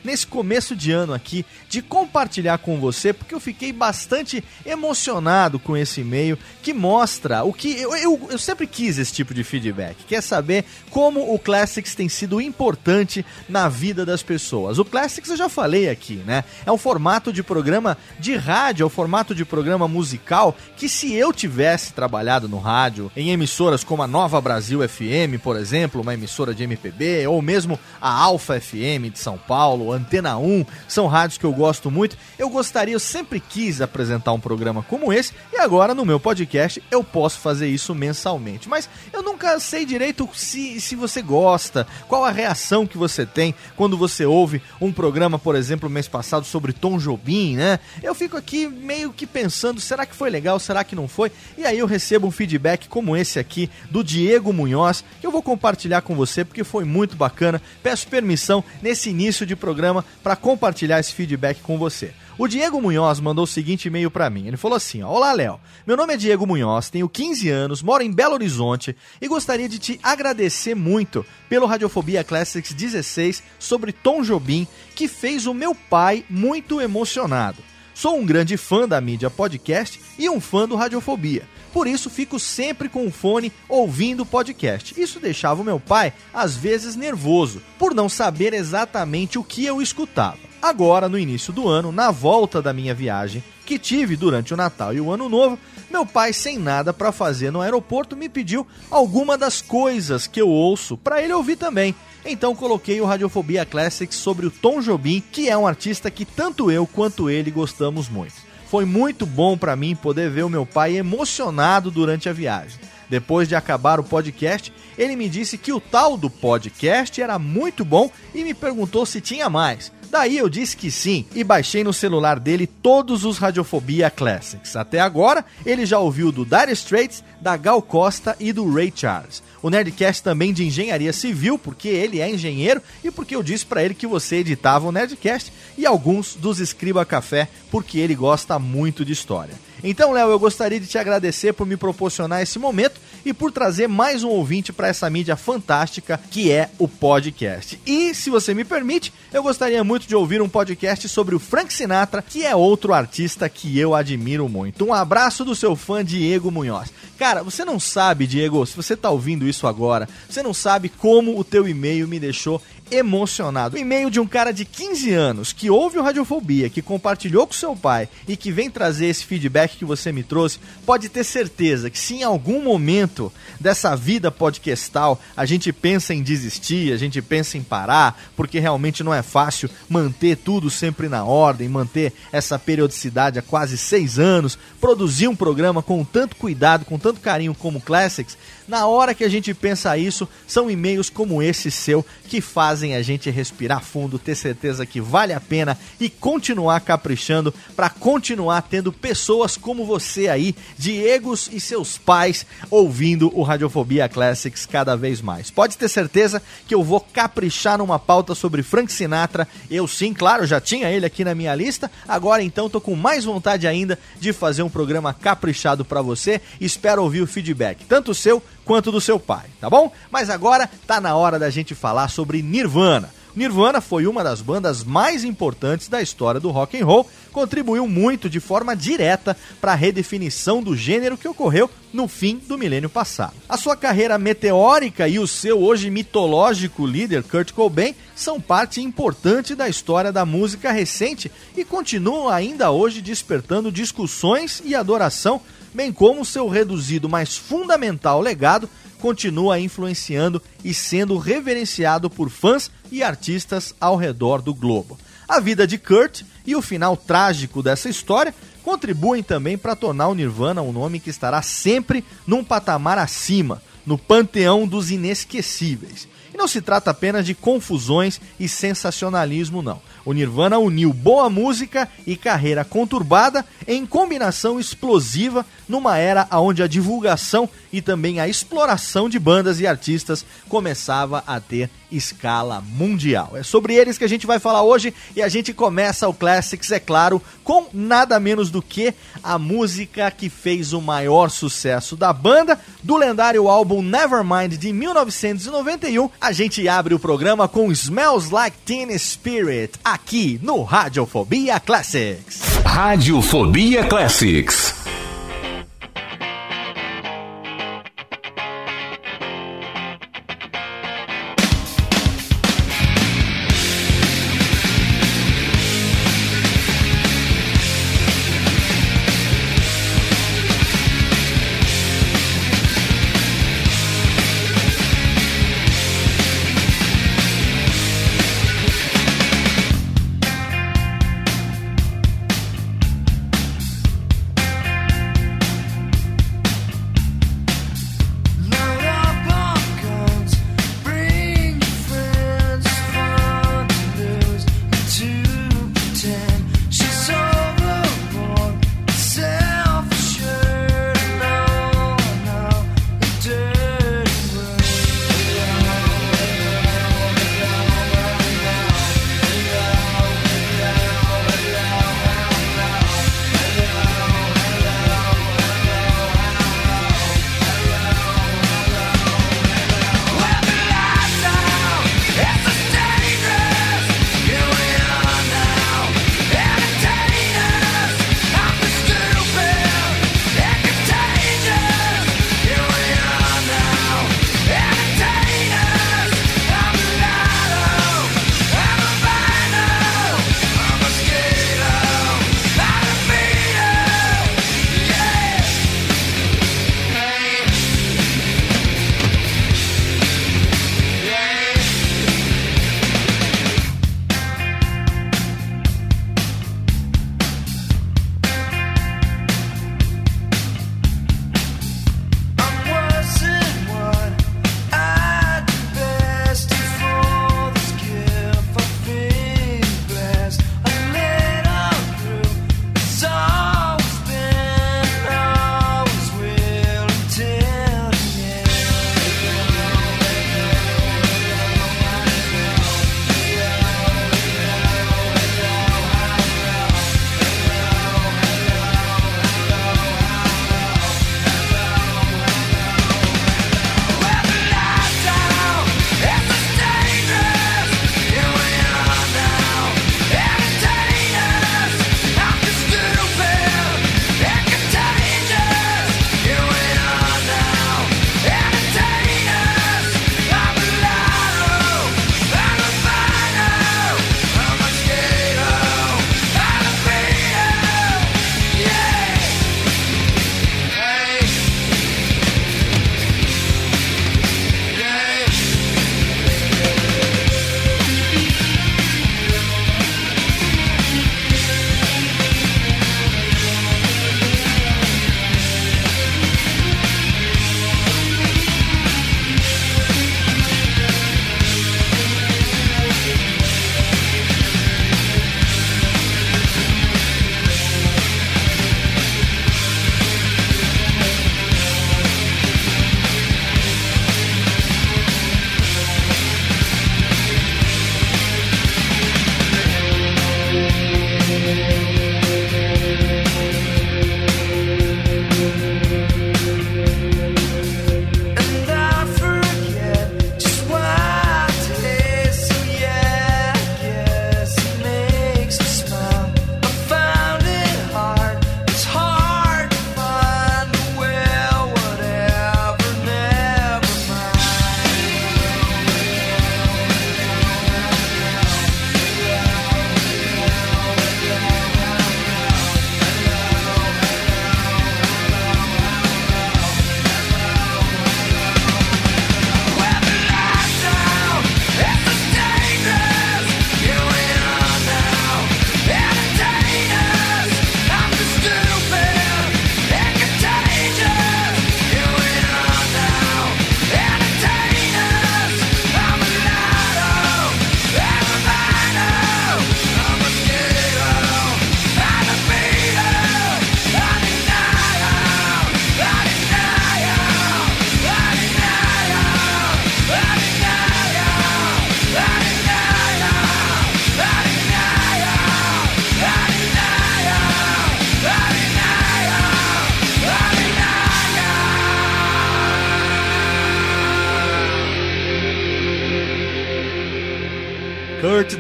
[0.02, 5.76] nesse começo de ano aqui, de compartilhar com você, porque eu fiquei bastante emocionado com
[5.76, 7.80] esse e-mail, que mostra o que.
[7.80, 12.08] Eu, eu, eu sempre quis esse tipo de feedback, quer saber como o Classics tem
[12.08, 14.78] sido importante na vida das pessoas.
[14.78, 16.44] O Classics eu já falei aqui, né?
[16.64, 21.12] É um formato de programa de rádio, é um formato de programa musical que, se
[21.14, 26.14] eu tivesse trabalhado no rádio, em emissoras como a Nova Brasil FM, por exemplo, uma
[26.14, 31.38] emissora de MPB, ou mesmo a Alfa FM de São Paulo, Antena 1, são rádios
[31.38, 32.16] que eu gosto muito.
[32.38, 36.82] Eu gostaria, eu sempre quis apresentar um programa como esse e agora no meu podcast
[36.90, 38.68] eu posso fazer isso mensalmente.
[38.68, 43.54] Mas eu nunca sei direito se, se você gosta, qual a reação que você tem
[43.76, 47.78] quando você ouve um programa, por exemplo, mês passado sobre Tom Jobim, né?
[48.02, 51.32] Eu fico aqui meio que pensando, será que foi legal, será que não foi?
[51.56, 55.42] E aí eu recebo um feedback como esse aqui do Diego Munhoz, que eu vou
[55.42, 57.60] compartilhar com você porque foi muito bacana.
[57.82, 62.12] Peço permissão nesse início de programa para compartilhar esse feedback com você.
[62.38, 64.46] O Diego Munhoz mandou o seguinte e-mail para mim.
[64.46, 65.60] Ele falou assim: ó, Olá, Léo.
[65.86, 69.78] Meu nome é Diego Munhoz, tenho 15 anos, moro em Belo Horizonte e gostaria de
[69.78, 76.24] te agradecer muito pelo Radiofobia Classics 16 sobre Tom Jobim, que fez o meu pai
[76.28, 77.71] muito emocionado.
[77.94, 81.46] Sou um grande fã da mídia podcast e um fã do Radiofobia.
[81.72, 85.00] Por isso fico sempre com o fone ouvindo o podcast.
[85.00, 89.80] Isso deixava o meu pai às vezes nervoso, por não saber exatamente o que eu
[89.80, 90.38] escutava.
[90.60, 94.94] Agora, no início do ano, na volta da minha viagem, que tive durante o Natal
[94.94, 95.58] e o Ano Novo,
[95.90, 100.48] meu pai, sem nada para fazer no aeroporto, me pediu alguma das coisas que eu
[100.48, 101.94] ouço para ele ouvir também.
[102.24, 106.70] Então coloquei o Radiofobia Classics sobre o Tom Jobim, que é um artista que tanto
[106.70, 108.34] eu quanto ele gostamos muito.
[108.66, 112.80] Foi muito bom para mim poder ver o meu pai emocionado durante a viagem.
[113.10, 117.84] Depois de acabar o podcast, ele me disse que o tal do podcast era muito
[117.84, 119.92] bom e me perguntou se tinha mais.
[120.12, 124.76] Daí eu disse que sim e baixei no celular dele todos os Radiofobia Classics.
[124.76, 129.42] Até agora, ele já ouviu do Dire Straits, da Gal Costa e do Ray Charles.
[129.62, 133.82] O Nerdcast também de engenharia civil, porque ele é engenheiro e porque eu disse para
[133.82, 139.06] ele que você editava o Nerdcast e alguns dos Escriba Café, porque ele gosta muito
[139.06, 139.54] de história.
[139.84, 143.88] Então, Léo, eu gostaria de te agradecer por me proporcionar esse momento e por trazer
[143.88, 147.80] mais um ouvinte para essa mídia fantástica que é o podcast.
[147.84, 151.72] E, se você me permite, eu gostaria muito de ouvir um podcast sobre o Frank
[151.72, 154.84] Sinatra, que é outro artista que eu admiro muito.
[154.84, 156.92] Um abraço do seu fã Diego Munhoz.
[157.18, 161.38] Cara, você não sabe, Diego, se você tá ouvindo isso agora, você não sabe como
[161.38, 162.60] o teu e-mail me deixou
[162.92, 163.76] emocionado.
[163.76, 167.52] O e-mail de um cara de 15 anos que ouve o Radiofobia, que compartilhou com
[167.52, 171.90] seu pai e que vem trazer esse feedback que você me trouxe, pode ter certeza
[171.90, 177.22] que se em algum momento dessa vida podcastal a gente pensa em desistir, a gente
[177.22, 182.58] pensa em parar, porque realmente não é fácil manter tudo sempre na ordem, manter essa
[182.58, 187.80] periodicidade há quase seis anos, produzir um programa com tanto cuidado, com tanto carinho como
[187.80, 188.36] Classics,
[188.66, 193.02] na hora que a gente pensa isso, são e-mails como esse seu que fazem a
[193.02, 198.92] gente respirar fundo, ter certeza que vale a pena e continuar caprichando para continuar tendo
[198.92, 205.50] pessoas como você aí, Diegos e seus pais, ouvindo o Radiofobia Classics cada vez mais.
[205.50, 209.46] Pode ter certeza que eu vou caprichar numa pauta sobre Frank Sinatra.
[209.70, 211.90] Eu sim, claro, já tinha ele aqui na minha lista.
[212.06, 216.40] Agora então tô com mais vontade ainda de fazer um programa caprichado para você.
[216.60, 219.92] Espero ouvir o feedback, tanto seu quanto do seu pai, tá bom?
[220.10, 223.10] Mas agora tá na hora da gente falar sobre Nirvana.
[223.34, 228.28] Nirvana foi uma das bandas mais importantes da história do rock and roll, contribuiu muito
[228.28, 233.34] de forma direta para a redefinição do gênero que ocorreu no fim do milênio passado.
[233.48, 239.54] A sua carreira meteórica e o seu hoje mitológico líder Kurt Cobain são parte importante
[239.54, 245.40] da história da música recente e continuam ainda hoje despertando discussões e adoração,
[245.74, 253.02] bem como seu reduzido, mas fundamental legado continua influenciando e sendo reverenciado por fãs e
[253.02, 254.98] artistas ao redor do globo.
[255.28, 260.14] A vida de Kurt e o final trágico dessa história contribuem também para tornar o
[260.14, 266.06] Nirvana um nome que estará sempre num patamar acima, no panteão dos inesquecíveis.
[266.32, 269.82] E não se trata apenas de confusões e sensacionalismo, não.
[270.04, 276.66] O Nirvana uniu boa música e carreira conturbada em combinação explosiva numa era onde a
[276.66, 283.32] divulgação e também a exploração de bandas e artistas começava a ter escala mundial.
[283.34, 286.70] É sobre eles que a gente vai falar hoje e a gente começa o Classics,
[286.72, 292.12] é claro, com nada menos do que a música que fez o maior sucesso da
[292.12, 296.10] banda, do lendário álbum Nevermind de 1991.
[296.20, 302.42] A gente abre o programa com Smells Like Teen Spirit, aqui no Radiofobia Classics.
[302.64, 304.81] Radiofobia Classics.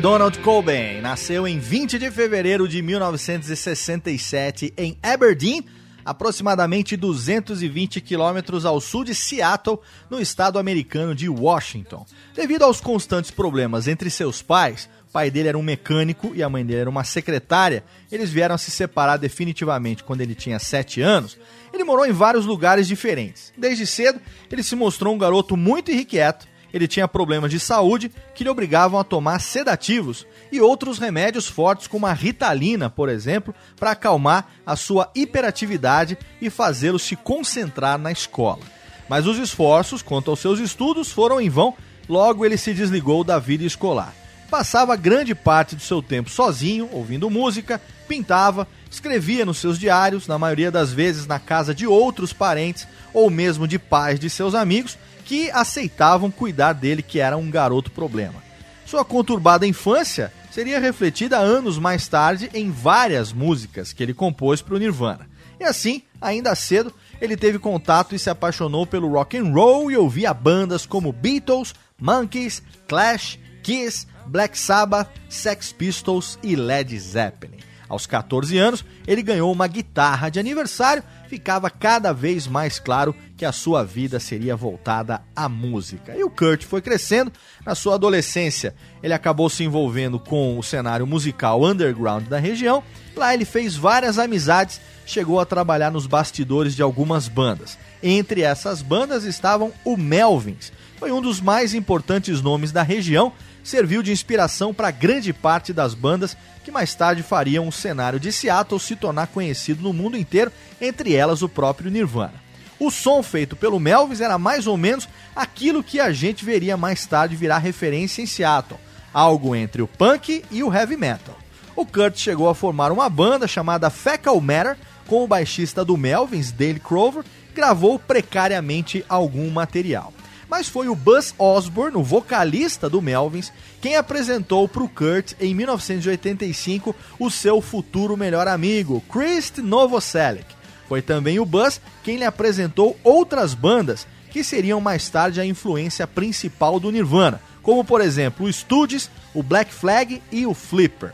[0.02, 5.64] Donald Cobain nasceu em 20 de fevereiro de 1967 em Aberdeen,
[6.04, 9.78] aproximadamente 220 quilômetros ao sul de Seattle,
[10.10, 12.04] no estado americano de Washington.
[12.34, 16.48] Devido aos constantes problemas entre seus pais, o pai dele era um mecânico e a
[16.48, 21.38] mãe dele era uma secretária, eles vieram se separar definitivamente quando ele tinha 7 anos.
[21.72, 23.52] Ele morou em vários lugares diferentes.
[23.56, 28.44] Desde cedo, ele se mostrou um garoto muito irrequieto ele tinha problemas de saúde que
[28.44, 33.90] lhe obrigavam a tomar sedativos e outros remédios fortes, como a ritalina, por exemplo, para
[33.92, 38.60] acalmar a sua hiperatividade e fazê-lo se concentrar na escola.
[39.08, 41.74] Mas os esforços quanto aos seus estudos foram em vão,
[42.08, 44.14] logo ele se desligou da vida escolar.
[44.50, 50.38] Passava grande parte do seu tempo sozinho, ouvindo música, pintava, escrevia nos seus diários, na
[50.38, 54.98] maioria das vezes na casa de outros parentes ou mesmo de pais de seus amigos,
[55.32, 58.44] que aceitavam cuidar dele, que era um garoto problema.
[58.84, 64.74] Sua conturbada infância seria refletida anos mais tarde em várias músicas que ele compôs para
[64.74, 65.26] o Nirvana.
[65.58, 69.96] E assim, ainda cedo, ele teve contato e se apaixonou pelo rock and roll e
[69.96, 77.56] ouvia bandas como Beatles, Monkeys, Clash, Kiss, Black Sabbath, Sex Pistols e Led Zeppelin.
[77.92, 83.44] Aos 14 anos, ele ganhou uma guitarra de aniversário, ficava cada vez mais claro que
[83.44, 86.16] a sua vida seria voltada à música.
[86.16, 87.30] E o Kurt foi crescendo.
[87.66, 92.82] Na sua adolescência, ele acabou se envolvendo com o cenário musical underground da região.
[93.14, 97.76] Lá ele fez várias amizades, chegou a trabalhar nos bastidores de algumas bandas.
[98.02, 100.72] Entre essas bandas estavam o Melvins.
[100.96, 105.94] Foi um dos mais importantes nomes da região serviu de inspiração para grande parte das
[105.94, 110.52] bandas que mais tarde fariam o cenário de Seattle se tornar conhecido no mundo inteiro,
[110.80, 112.42] entre elas o próprio Nirvana.
[112.78, 117.06] O som feito pelo Melvis era mais ou menos aquilo que a gente veria mais
[117.06, 118.80] tarde virar referência em Seattle,
[119.12, 121.36] algo entre o punk e o heavy metal.
[121.74, 124.76] O Kurt chegou a formar uma banda chamada Fecal Matter
[125.06, 130.12] com o baixista do Melvins, Dale Crover, gravou precariamente algum material
[130.52, 135.54] mas foi o Buzz Osborne, o vocalista do Melvins, quem apresentou para o Kurt em
[135.54, 140.44] 1985 o seu futuro melhor amigo, Chris Novoselic.
[140.86, 146.06] Foi também o Buzz quem lhe apresentou outras bandas que seriam mais tarde a influência
[146.06, 151.12] principal do Nirvana, como por exemplo o Stooges, o Black Flag e o Flipper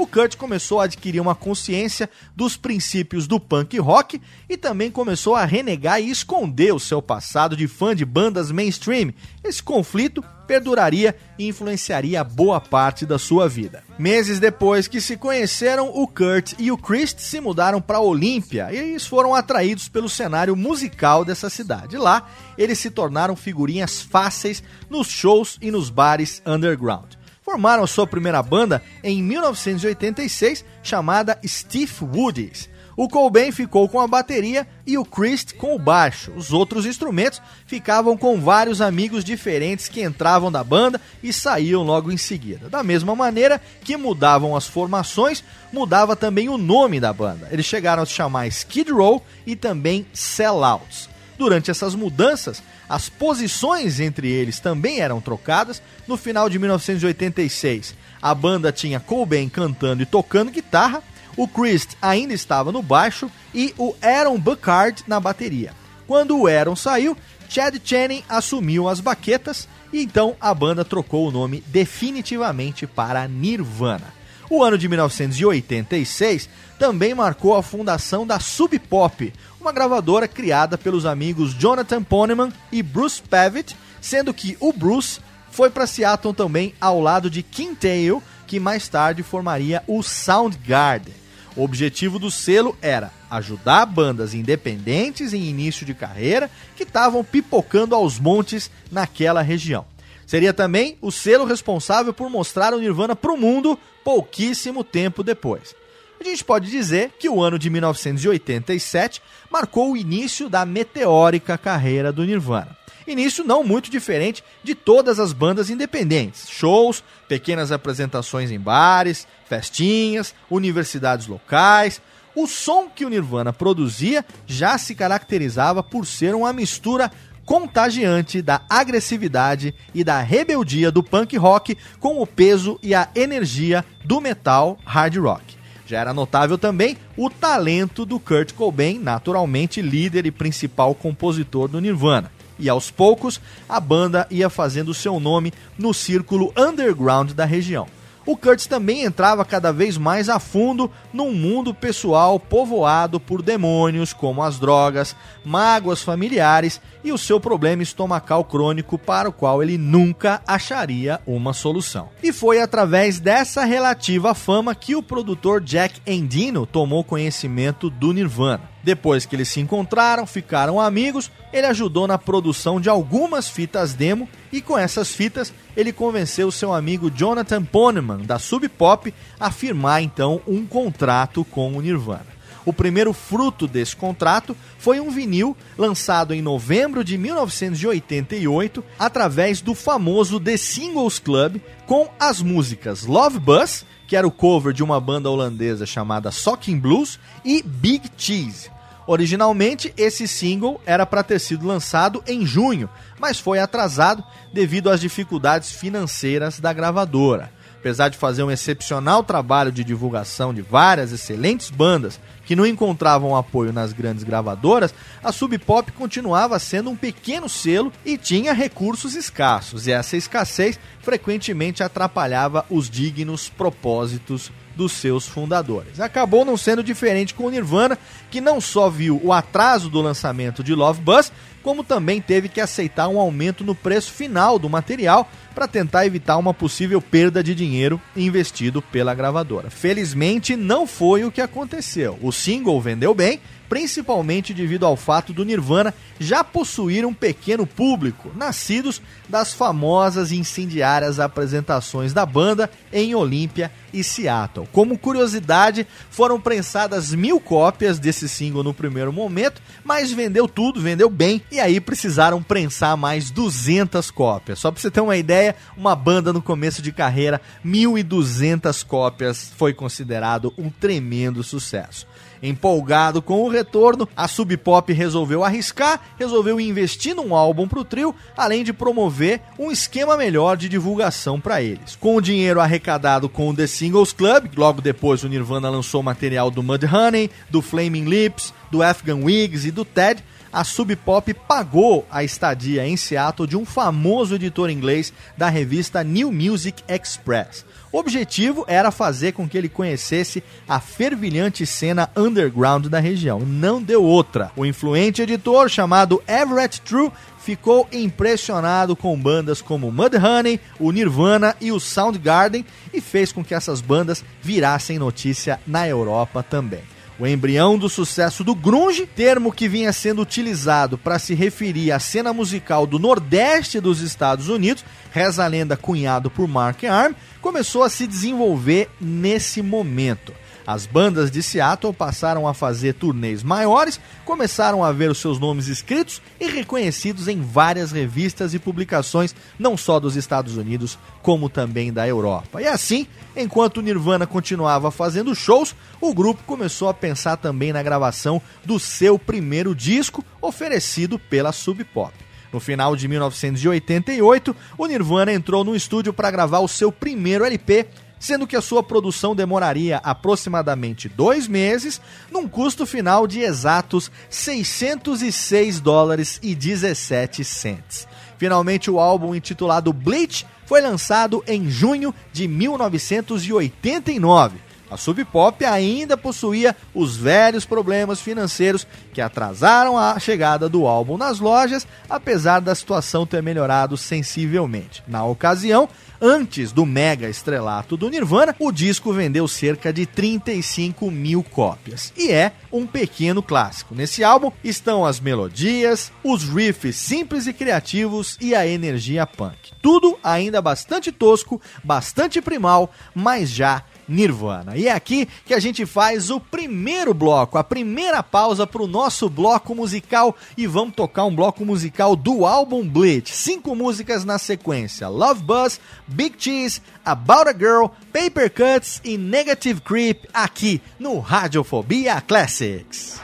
[0.00, 5.34] o Kurt começou a adquirir uma consciência dos princípios do punk rock e também começou
[5.34, 9.12] a renegar e esconder o seu passado de fã de bandas mainstream.
[9.44, 13.84] Esse conflito perduraria e influenciaria boa parte da sua vida.
[13.98, 18.76] Meses depois que se conheceram, o Kurt e o Chris se mudaram para Olímpia e
[18.76, 21.98] eles foram atraídos pelo cenário musical dessa cidade.
[21.98, 22.26] Lá,
[22.56, 27.19] eles se tornaram figurinhas fáceis nos shows e nos bares underground
[27.50, 32.70] formaram sua primeira banda em 1986, chamada Steve Woodies.
[32.96, 36.30] O Cobain ficou com a bateria e o Christ com o baixo.
[36.36, 42.12] Os outros instrumentos ficavam com vários amigos diferentes que entravam da banda e saíam logo
[42.12, 42.68] em seguida.
[42.68, 45.42] Da mesma maneira que mudavam as formações,
[45.72, 47.48] mudava também o nome da banda.
[47.50, 51.08] Eles chegaram a se chamar Skid Row e também Sellouts.
[51.36, 55.80] Durante essas mudanças, as posições entre eles também eram trocadas.
[56.08, 61.00] No final de 1986, a banda tinha Cobain cantando e tocando guitarra,
[61.36, 65.72] o Chris ainda estava no baixo e o Aaron Buckard na bateria.
[66.04, 67.16] Quando o Aaron saiu,
[67.48, 74.12] Chad Channing assumiu as baquetas e então a banda trocou o nome definitivamente para Nirvana.
[74.50, 81.04] O ano de 1986 também marcou a fundação da Sub Pop, uma gravadora criada pelos
[81.04, 85.20] amigos Jonathan Poneman e Bruce Pavitt, sendo que o Bruce
[85.50, 91.14] foi para Seattle também ao lado de Kim Tail, que mais tarde formaria o Soundgarden.
[91.54, 97.94] O objetivo do selo era ajudar bandas independentes em início de carreira que estavam pipocando
[97.94, 99.84] aos montes naquela região.
[100.26, 105.74] Seria também o selo responsável por mostrar o Nirvana para o mundo pouquíssimo tempo depois
[106.20, 112.12] a gente pode dizer que o ano de 1987 marcou o início da meteórica carreira
[112.12, 112.76] do Nirvana.
[113.06, 120.34] Início não muito diferente de todas as bandas independentes: shows, pequenas apresentações em bares, festinhas,
[120.50, 122.00] universidades locais.
[122.34, 127.10] O som que o Nirvana produzia já se caracterizava por ser uma mistura
[127.44, 133.84] contagiante da agressividade e da rebeldia do punk rock com o peso e a energia
[134.04, 135.59] do metal hard rock.
[135.90, 141.80] Já era notável também o talento do Kurt Cobain, naturalmente líder e principal compositor do
[141.80, 142.30] Nirvana.
[142.60, 147.88] E aos poucos, a banda ia fazendo seu nome no círculo underground da região.
[148.26, 154.12] O Kurtz também entrava cada vez mais a fundo num mundo pessoal povoado por demônios
[154.12, 159.78] como as drogas, mágoas familiares e o seu problema estomacal crônico para o qual ele
[159.78, 162.08] nunca acharia uma solução.
[162.22, 168.69] E foi através dessa relativa fama que o produtor Jack Endino tomou conhecimento do Nirvana.
[168.82, 174.28] Depois que eles se encontraram, ficaram amigos, ele ajudou na produção de algumas fitas demo
[174.50, 180.02] e com essas fitas ele convenceu seu amigo Jonathan Poneman da Sub Pop a firmar
[180.02, 182.40] então um contrato com o Nirvana.
[182.64, 189.74] O primeiro fruto desse contrato foi um vinil lançado em novembro de 1988 através do
[189.74, 195.00] famoso The Singles Club com as músicas Love Bus, que era o cover de uma
[195.00, 198.68] banda holandesa chamada Socking Blues, e Big Cheese.
[199.06, 205.00] Originalmente, esse single era para ter sido lançado em junho, mas foi atrasado devido às
[205.00, 207.52] dificuldades financeiras da gravadora.
[207.78, 212.18] Apesar de fazer um excepcional trabalho de divulgação de várias excelentes bandas
[212.50, 217.92] que não encontravam apoio nas grandes gravadoras, a Sub Pop continuava sendo um pequeno selo
[218.04, 226.00] e tinha recursos escassos, e essa escassez frequentemente atrapalhava os dignos propósitos dos seus fundadores.
[226.00, 227.96] Acabou não sendo diferente com o Nirvana,
[228.32, 231.30] que não só viu o atraso do lançamento de Love Bus,
[231.62, 236.36] como também teve que aceitar um aumento no preço final do material para tentar evitar
[236.36, 239.70] uma possível perda de dinheiro investido pela gravadora.
[239.70, 242.18] Felizmente, não foi o que aconteceu.
[242.22, 248.32] O single vendeu bem, principalmente devido ao fato do Nirvana já possuir um pequeno público,
[248.34, 254.68] nascidos das famosas e incendiárias apresentações da banda em Olímpia e Seattle.
[254.72, 261.08] Como curiosidade, foram prensadas mil cópias desse single no primeiro momento, mas vendeu tudo, vendeu
[261.08, 264.58] bem, e aí precisaram prensar mais 200 cópias.
[264.58, 265.39] Só para você ter uma ideia,
[265.76, 272.06] uma banda no começo de carreira, 1.200 cópias foi considerado um tremendo sucesso.
[272.42, 277.84] Empolgado com o retorno, a Sub Pop resolveu arriscar, resolveu investir num álbum para o
[277.84, 281.96] trio, além de promover um esquema melhor de divulgação para eles.
[281.96, 286.50] Com o dinheiro arrecadado com o The Singles Club, logo depois o Nirvana lançou material
[286.50, 292.06] do Mudhoney, do Flaming Lips, do Afghan Wigs e do Ted, a Sub Pop pagou
[292.10, 297.64] a estadia em Seattle de um famoso editor inglês da revista New Music Express.
[297.92, 303.40] O objetivo era fazer com que ele conhecesse a fervilhante cena underground da região.
[303.40, 304.52] Não deu outra.
[304.56, 307.10] O influente editor chamado Everett True
[307.40, 313.54] ficou impressionado com bandas como Mudhoney, o Nirvana e o Soundgarden e fez com que
[313.54, 316.82] essas bandas virassem notícia na Europa também.
[317.20, 322.00] O embrião do sucesso do grunge, termo que vinha sendo utilizado para se referir à
[322.00, 327.82] cena musical do nordeste dos Estados Unidos, reza a lenda cunhado por Mark Arm, começou
[327.82, 330.32] a se desenvolver nesse momento.
[330.66, 335.66] As bandas de Seattle passaram a fazer turnês maiores, começaram a ver os seus nomes
[335.66, 341.92] escritos e reconhecidos em várias revistas e publicações, não só dos Estados Unidos, como também
[341.92, 342.62] da Europa.
[342.62, 348.40] E assim, enquanto Nirvana continuava fazendo shows, o grupo começou a pensar também na gravação
[348.64, 352.12] do seu primeiro disco, oferecido pela Sub Pop.
[352.52, 357.86] No final de 1988, o Nirvana entrou no estúdio para gravar o seu primeiro LP,
[358.18, 365.80] sendo que a sua produção demoraria aproximadamente dois meses, num custo final de exatos 606
[365.80, 368.06] dólares e 17 cents.
[368.40, 374.56] Finalmente, o álbum intitulado Bleach foi lançado em junho de 1989.
[374.90, 381.18] A Sub Pop ainda possuía os velhos problemas financeiros que atrasaram a chegada do álbum
[381.18, 385.02] nas lojas, apesar da situação ter melhorado sensivelmente.
[385.06, 385.86] Na ocasião,
[386.22, 392.12] Antes do mega estrelato do Nirvana, o disco vendeu cerca de 35 mil cópias.
[392.14, 393.94] E é um pequeno clássico.
[393.94, 399.72] Nesse álbum estão as melodias, os riffs simples e criativos e a energia punk.
[399.80, 404.76] Tudo ainda bastante tosco, bastante primal, mas já Nirvana.
[404.76, 408.88] E é aqui que a gente faz o primeiro bloco, a primeira pausa para o
[408.88, 413.32] nosso bloco musical e vamos tocar um bloco musical do álbum Bleach.
[413.32, 419.80] Cinco músicas na sequência: Love Buzz, Big Cheese, About a Girl, Paper Cuts e Negative
[419.80, 423.20] Creep aqui no Radiofobia Classics.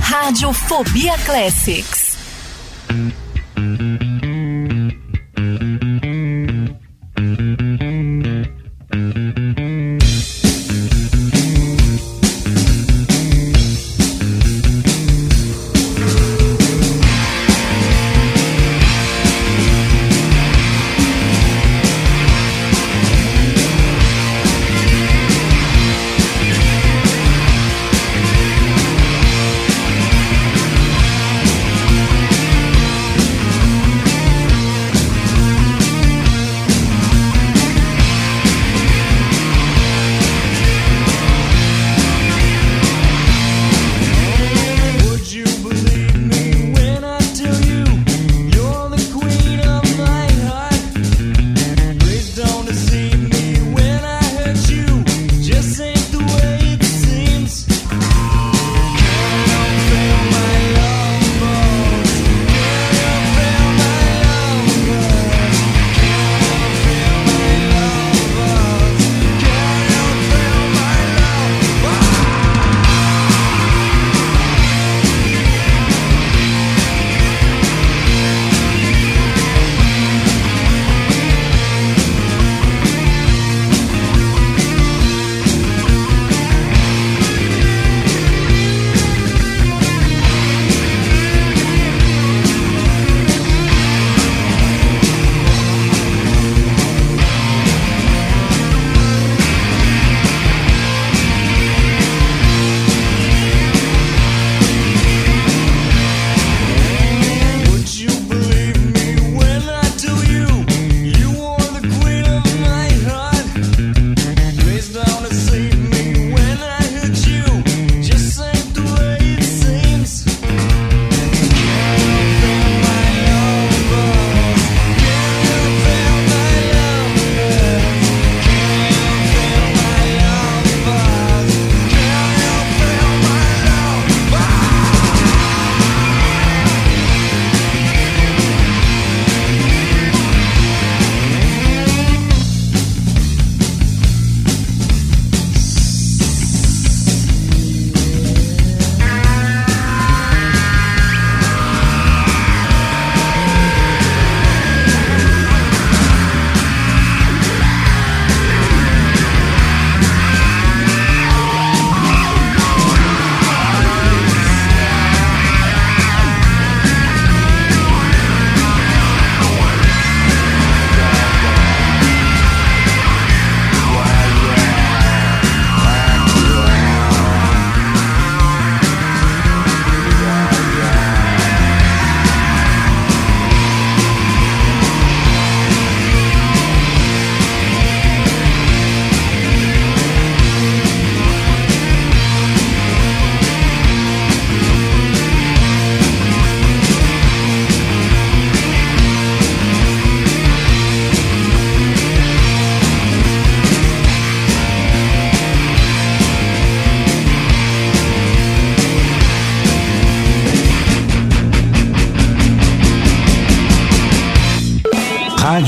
[0.00, 2.16] Radiofobia Classics.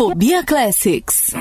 [0.00, 1.34] Radiofobia Classics.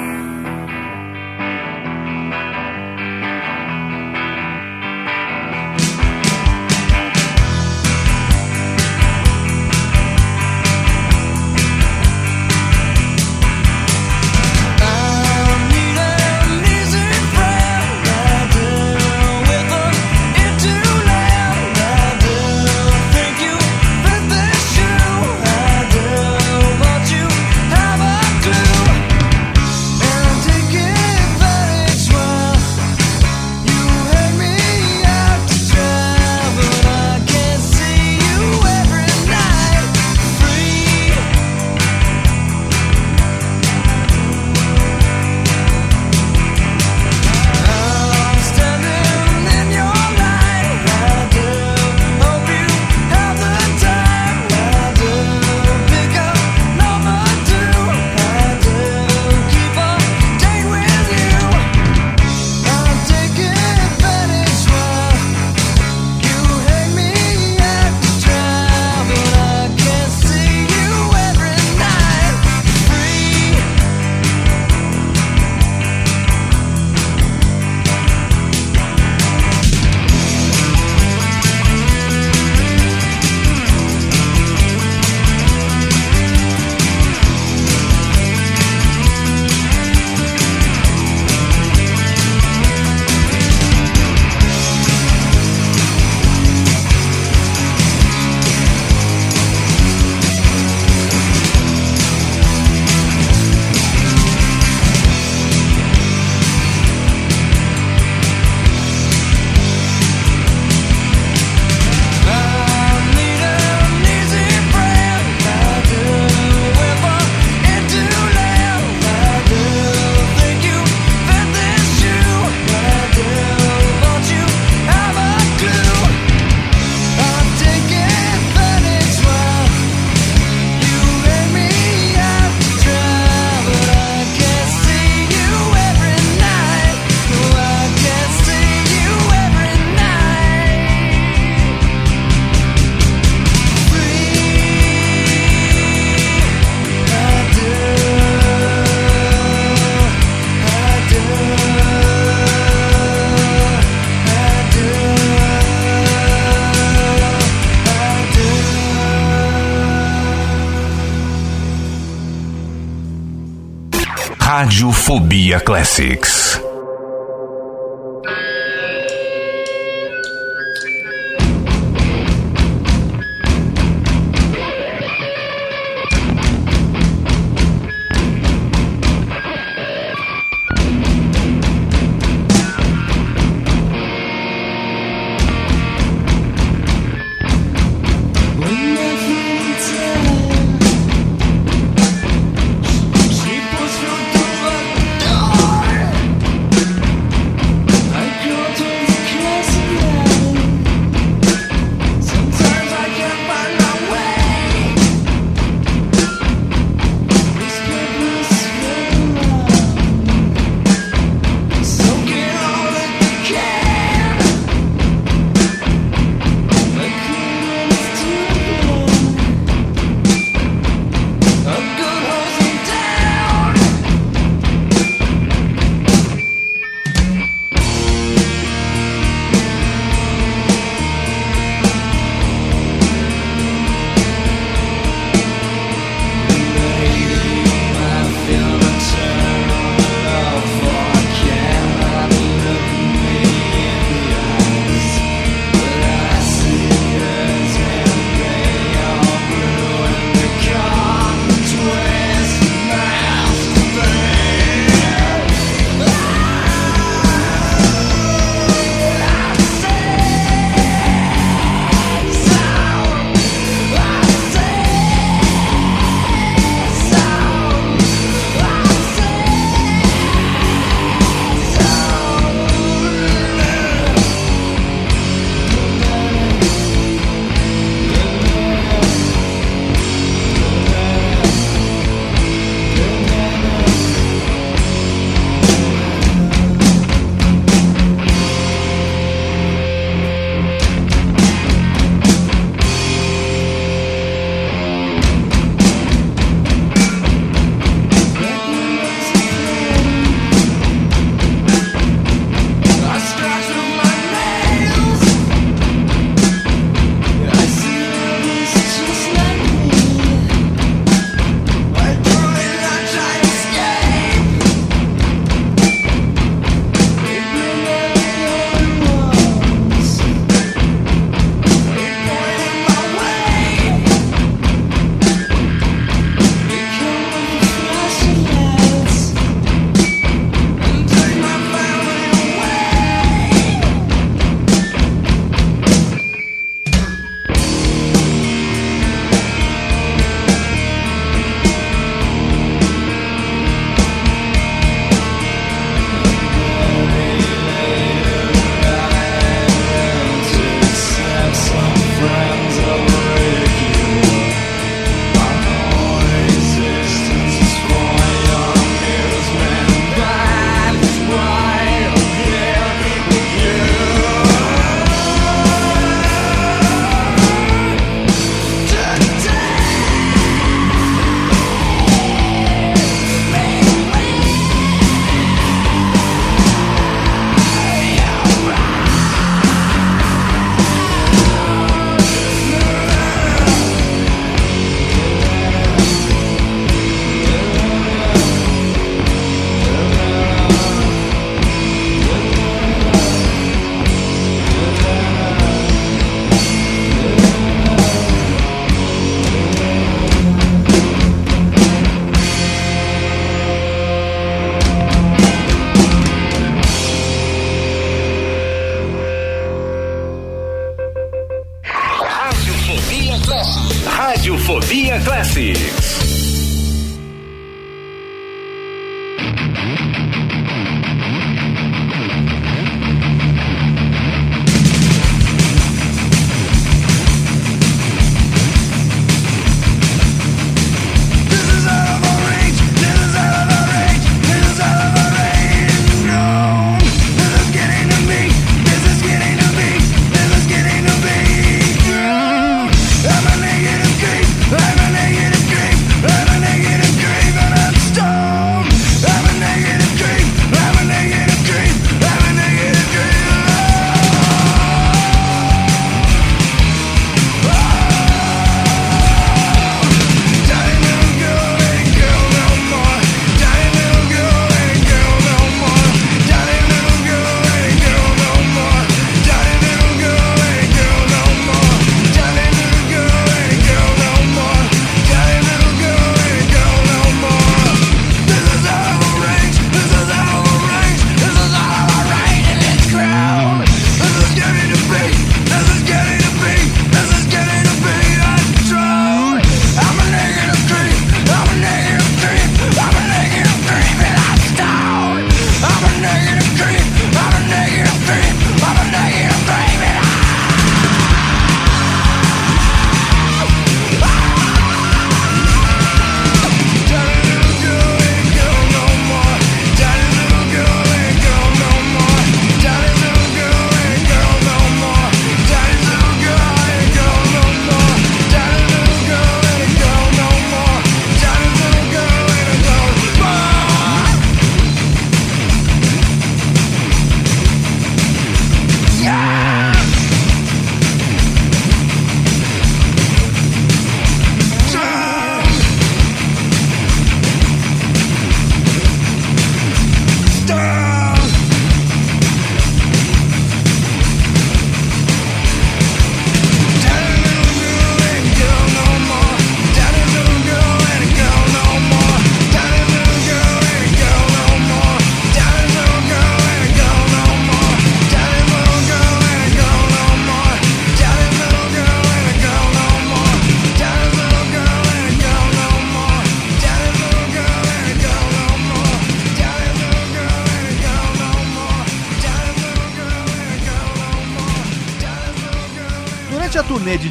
[164.99, 166.68] Radiofobia Classics.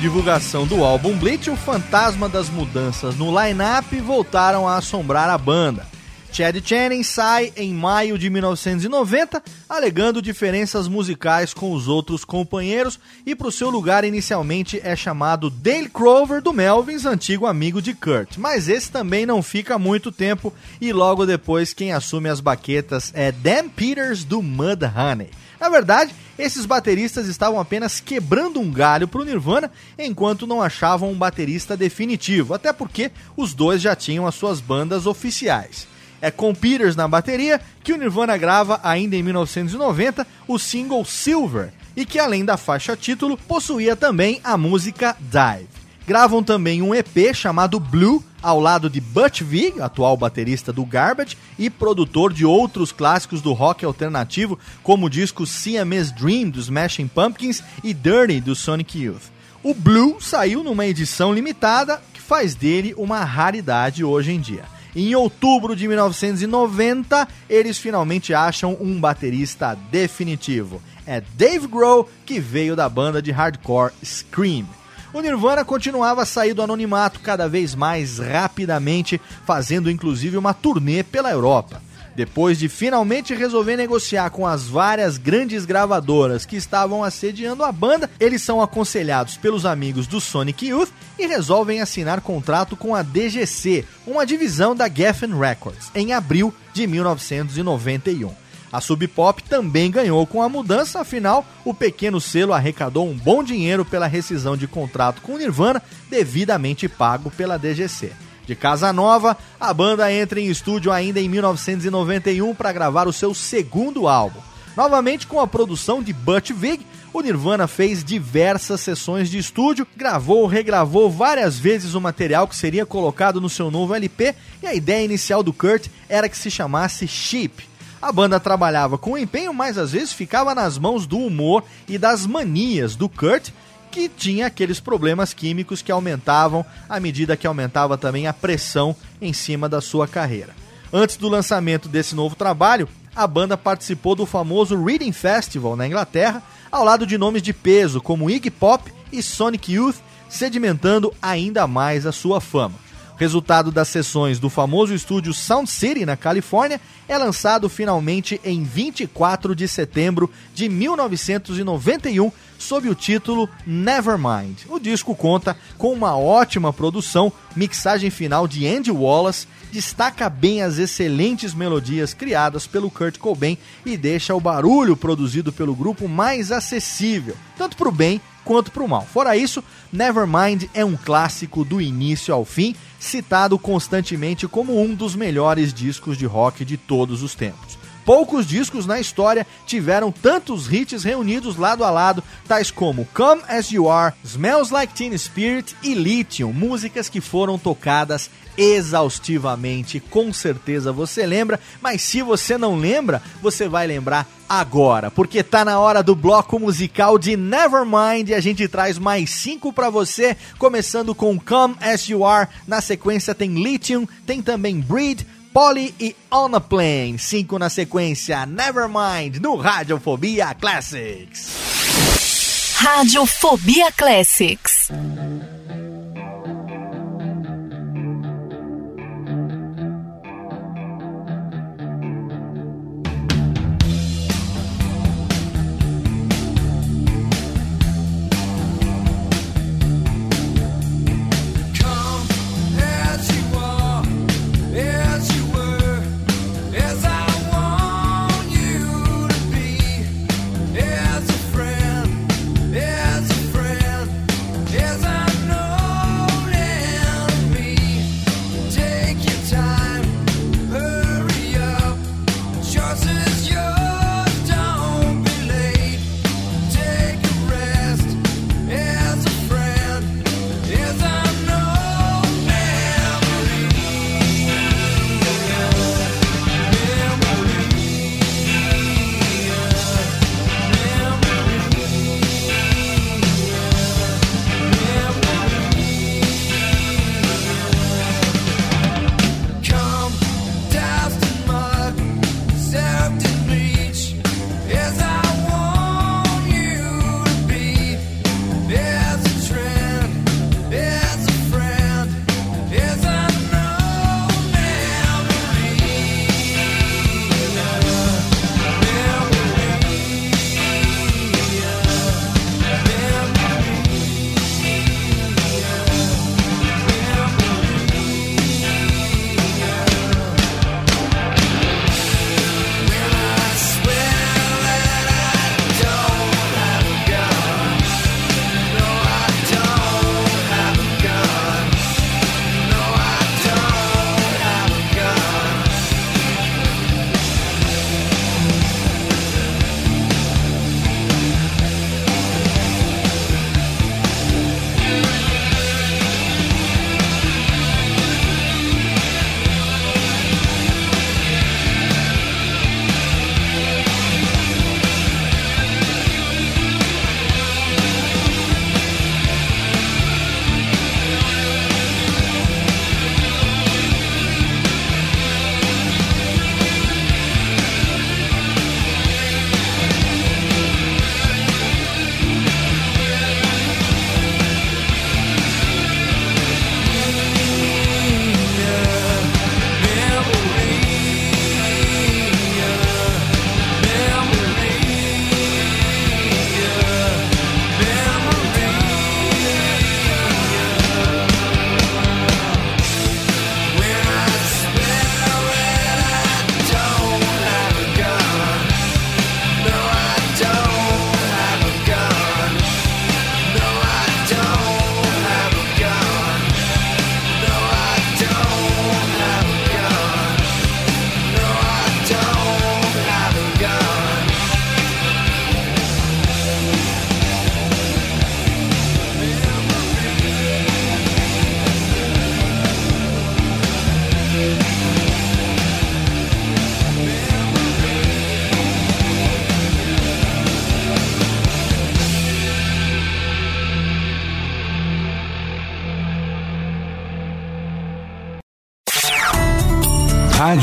[0.09, 5.87] Divulgação do álbum Bleach, o fantasma das mudanças no line-up voltaram a assombrar a banda.
[6.33, 13.35] Chad Channing sai em maio de 1990, alegando diferenças musicais com os outros companheiros e
[13.35, 18.39] para o seu lugar inicialmente é chamado Dale Crover do Melvins, antigo amigo de Kurt.
[18.39, 23.31] Mas esse também não fica muito tempo e logo depois quem assume as baquetas é
[23.31, 25.29] Dan Peters do Mudhoney.
[25.61, 31.11] Na verdade, esses bateristas estavam apenas quebrando um galho para o Nirvana enquanto não achavam
[31.11, 35.87] um baterista definitivo, até porque os dois já tinham as suas bandas oficiais.
[36.21, 41.73] É com Peters na bateria que o Nirvana grava, ainda em 1990, o single Silver,
[41.97, 45.69] e que além da faixa título, possuía também a música Dive.
[46.07, 51.37] Gravam também um EP chamado Blue, ao lado de Butch Vig, atual baterista do Garbage
[51.59, 57.09] e produtor de outros clássicos do rock alternativo, como o disco Siamese Dream dos Smashing
[57.09, 59.31] Pumpkins e Dirty do Sonic Youth.
[59.63, 64.65] O Blue saiu numa edição limitada que faz dele uma raridade hoje em dia.
[64.95, 70.83] Em outubro de 1990, eles finalmente acham um baterista definitivo.
[71.07, 74.67] É Dave Grohl, que veio da banda de hardcore Scream.
[75.13, 81.03] O Nirvana continuava a sair do anonimato cada vez mais rapidamente, fazendo inclusive uma turnê
[81.03, 81.83] pela Europa.
[82.15, 88.11] Depois de finalmente resolver negociar com as várias grandes gravadoras que estavam assediando a banda,
[88.19, 93.85] eles são aconselhados pelos amigos do Sonic Youth e resolvem assinar contrato com a DGC,
[94.05, 98.48] uma divisão da Geffen Records, em abril de 1991.
[98.73, 103.43] A Sub Pop também ganhou com a mudança, afinal, o pequeno selo arrecadou um bom
[103.43, 108.13] dinheiro pela rescisão de contrato com Nirvana, devidamente pago pela DGC.
[108.47, 113.35] De Casa Nova, a banda entra em estúdio ainda em 1991 para gravar o seu
[113.35, 114.41] segundo álbum.
[114.77, 120.47] Novamente com a produção de Butch Vig, o Nirvana fez diversas sessões de estúdio, gravou,
[120.47, 125.05] regravou várias vezes o material que seria colocado no seu novo LP, e a ideia
[125.05, 127.68] inicial do Kurt era que se chamasse Sheep.
[128.01, 132.27] A banda trabalhava com empenho, mas às vezes ficava nas mãos do humor e das
[132.27, 133.51] manias do Kurt,
[133.91, 139.33] que tinha aqueles problemas químicos que aumentavam à medida que aumentava também a pressão em
[139.33, 140.55] cima da sua carreira.
[140.93, 146.43] Antes do lançamento desse novo trabalho, a banda participou do famoso Reading Festival na Inglaterra,
[146.71, 149.97] ao lado de nomes de peso como Iggy Pop e Sonic Youth,
[150.29, 152.75] sedimentando ainda mais a sua fama.
[153.19, 159.57] Resultado das sessões do famoso estúdio Sound City, na Califórnia, é lançado finalmente em 24
[159.57, 164.67] de setembro de 1991 sob o título Nevermind.
[164.69, 170.79] O disco conta com uma ótima produção, mixagem final de Andy Wallace, destaca bem as
[170.79, 177.37] excelentes melodias criadas pelo Kurt Cobain e deixa o barulho produzido pelo grupo mais acessível,
[177.57, 179.03] tanto para o bem quanto para o mal.
[179.05, 185.15] Fora isso, Nevermind é um clássico do início ao fim, citado constantemente como um dos
[185.15, 187.77] melhores discos de rock de todos os tempos.
[188.07, 193.71] Poucos discos na história tiveram tantos hits reunidos lado a lado, tais como Come As
[193.71, 200.01] You Are, Smells Like Teen Spirit e Lithium, músicas que foram tocadas exaustivamente.
[200.01, 205.65] Com certeza você lembra, mas se você não lembra, você vai lembrar agora, porque tá
[205.65, 210.37] na hora do bloco musical de Nevermind e a gente traz mais cinco para você,
[210.59, 216.15] começando com Come As You Are, na sequência tem Lithium, tem também Breed, Polly e
[216.31, 217.19] On a Plane.
[217.19, 222.75] Cinco na sequência, Nevermind, no Radiofobia Classics.
[222.77, 224.91] Radiofobia Classics.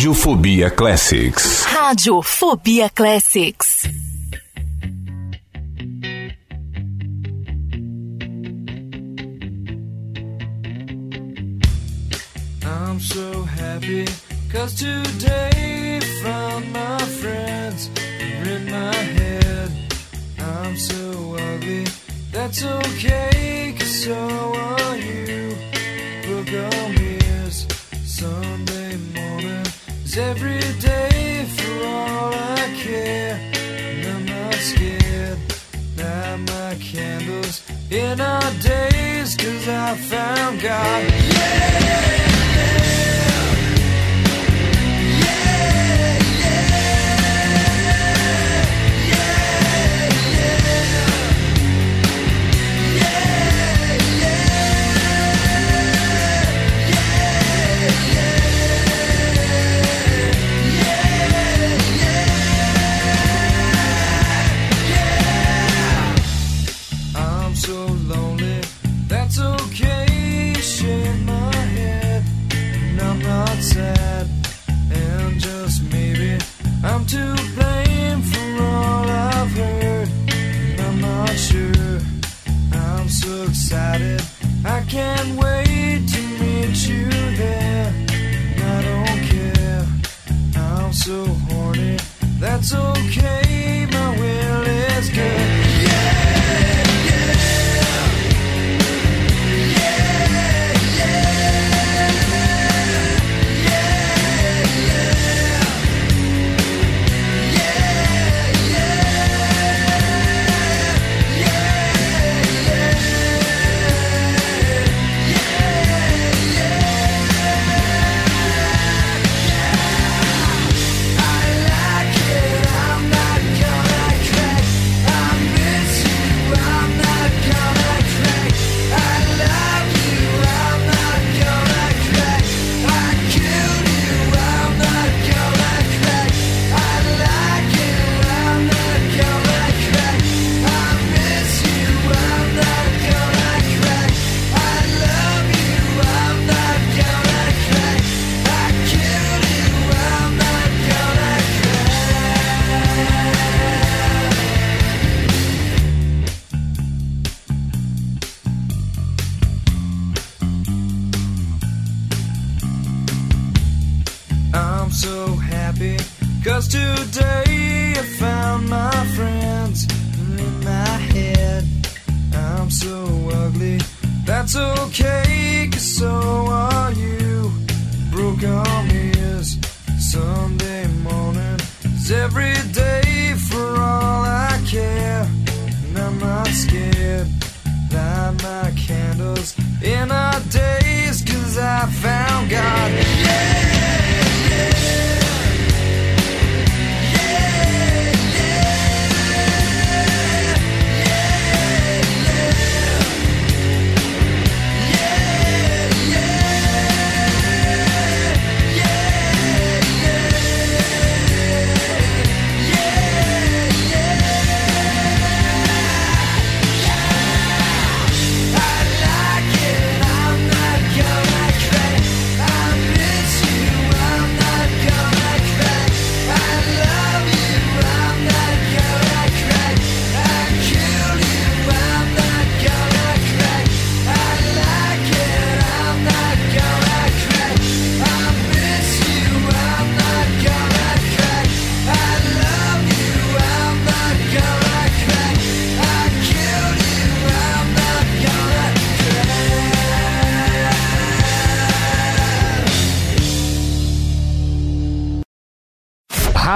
[0.06, 1.66] Radiofobia Classics.
[1.66, 3.90] Radiofobia Classics.
[12.64, 14.06] I'm so happy
[14.52, 17.90] cause today found my friends
[18.46, 19.72] in my head.
[20.38, 21.88] I'm so ugly,
[22.32, 24.55] that's okay cause so
[30.32, 33.40] every day for all I care.
[34.10, 35.40] I'm not scared.
[35.98, 37.62] Light my candles
[37.92, 41.04] in our days, cause I found God.
[41.04, 42.25] Yeah!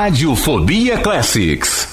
[0.09, 1.88] Radiofobia Classics.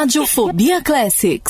[0.00, 1.49] Radiofobia Classics.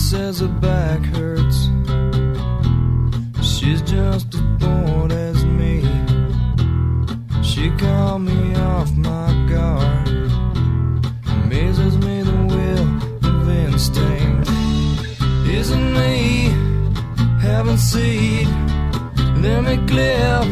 [0.00, 1.68] says her back hurts.
[3.42, 5.82] She's just as bored as me.
[7.42, 10.08] She called me off my guard.
[11.44, 12.88] Amazes me the will
[13.30, 14.48] of instinct.
[15.46, 16.48] Isn't me
[17.40, 18.48] haven't seen?
[19.42, 20.48] Let me clip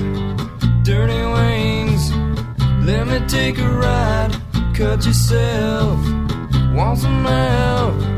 [0.85, 2.13] dirty wings.
[2.85, 4.33] Let me take a ride.
[4.75, 5.99] Cut yourself.
[6.75, 8.18] Want some help?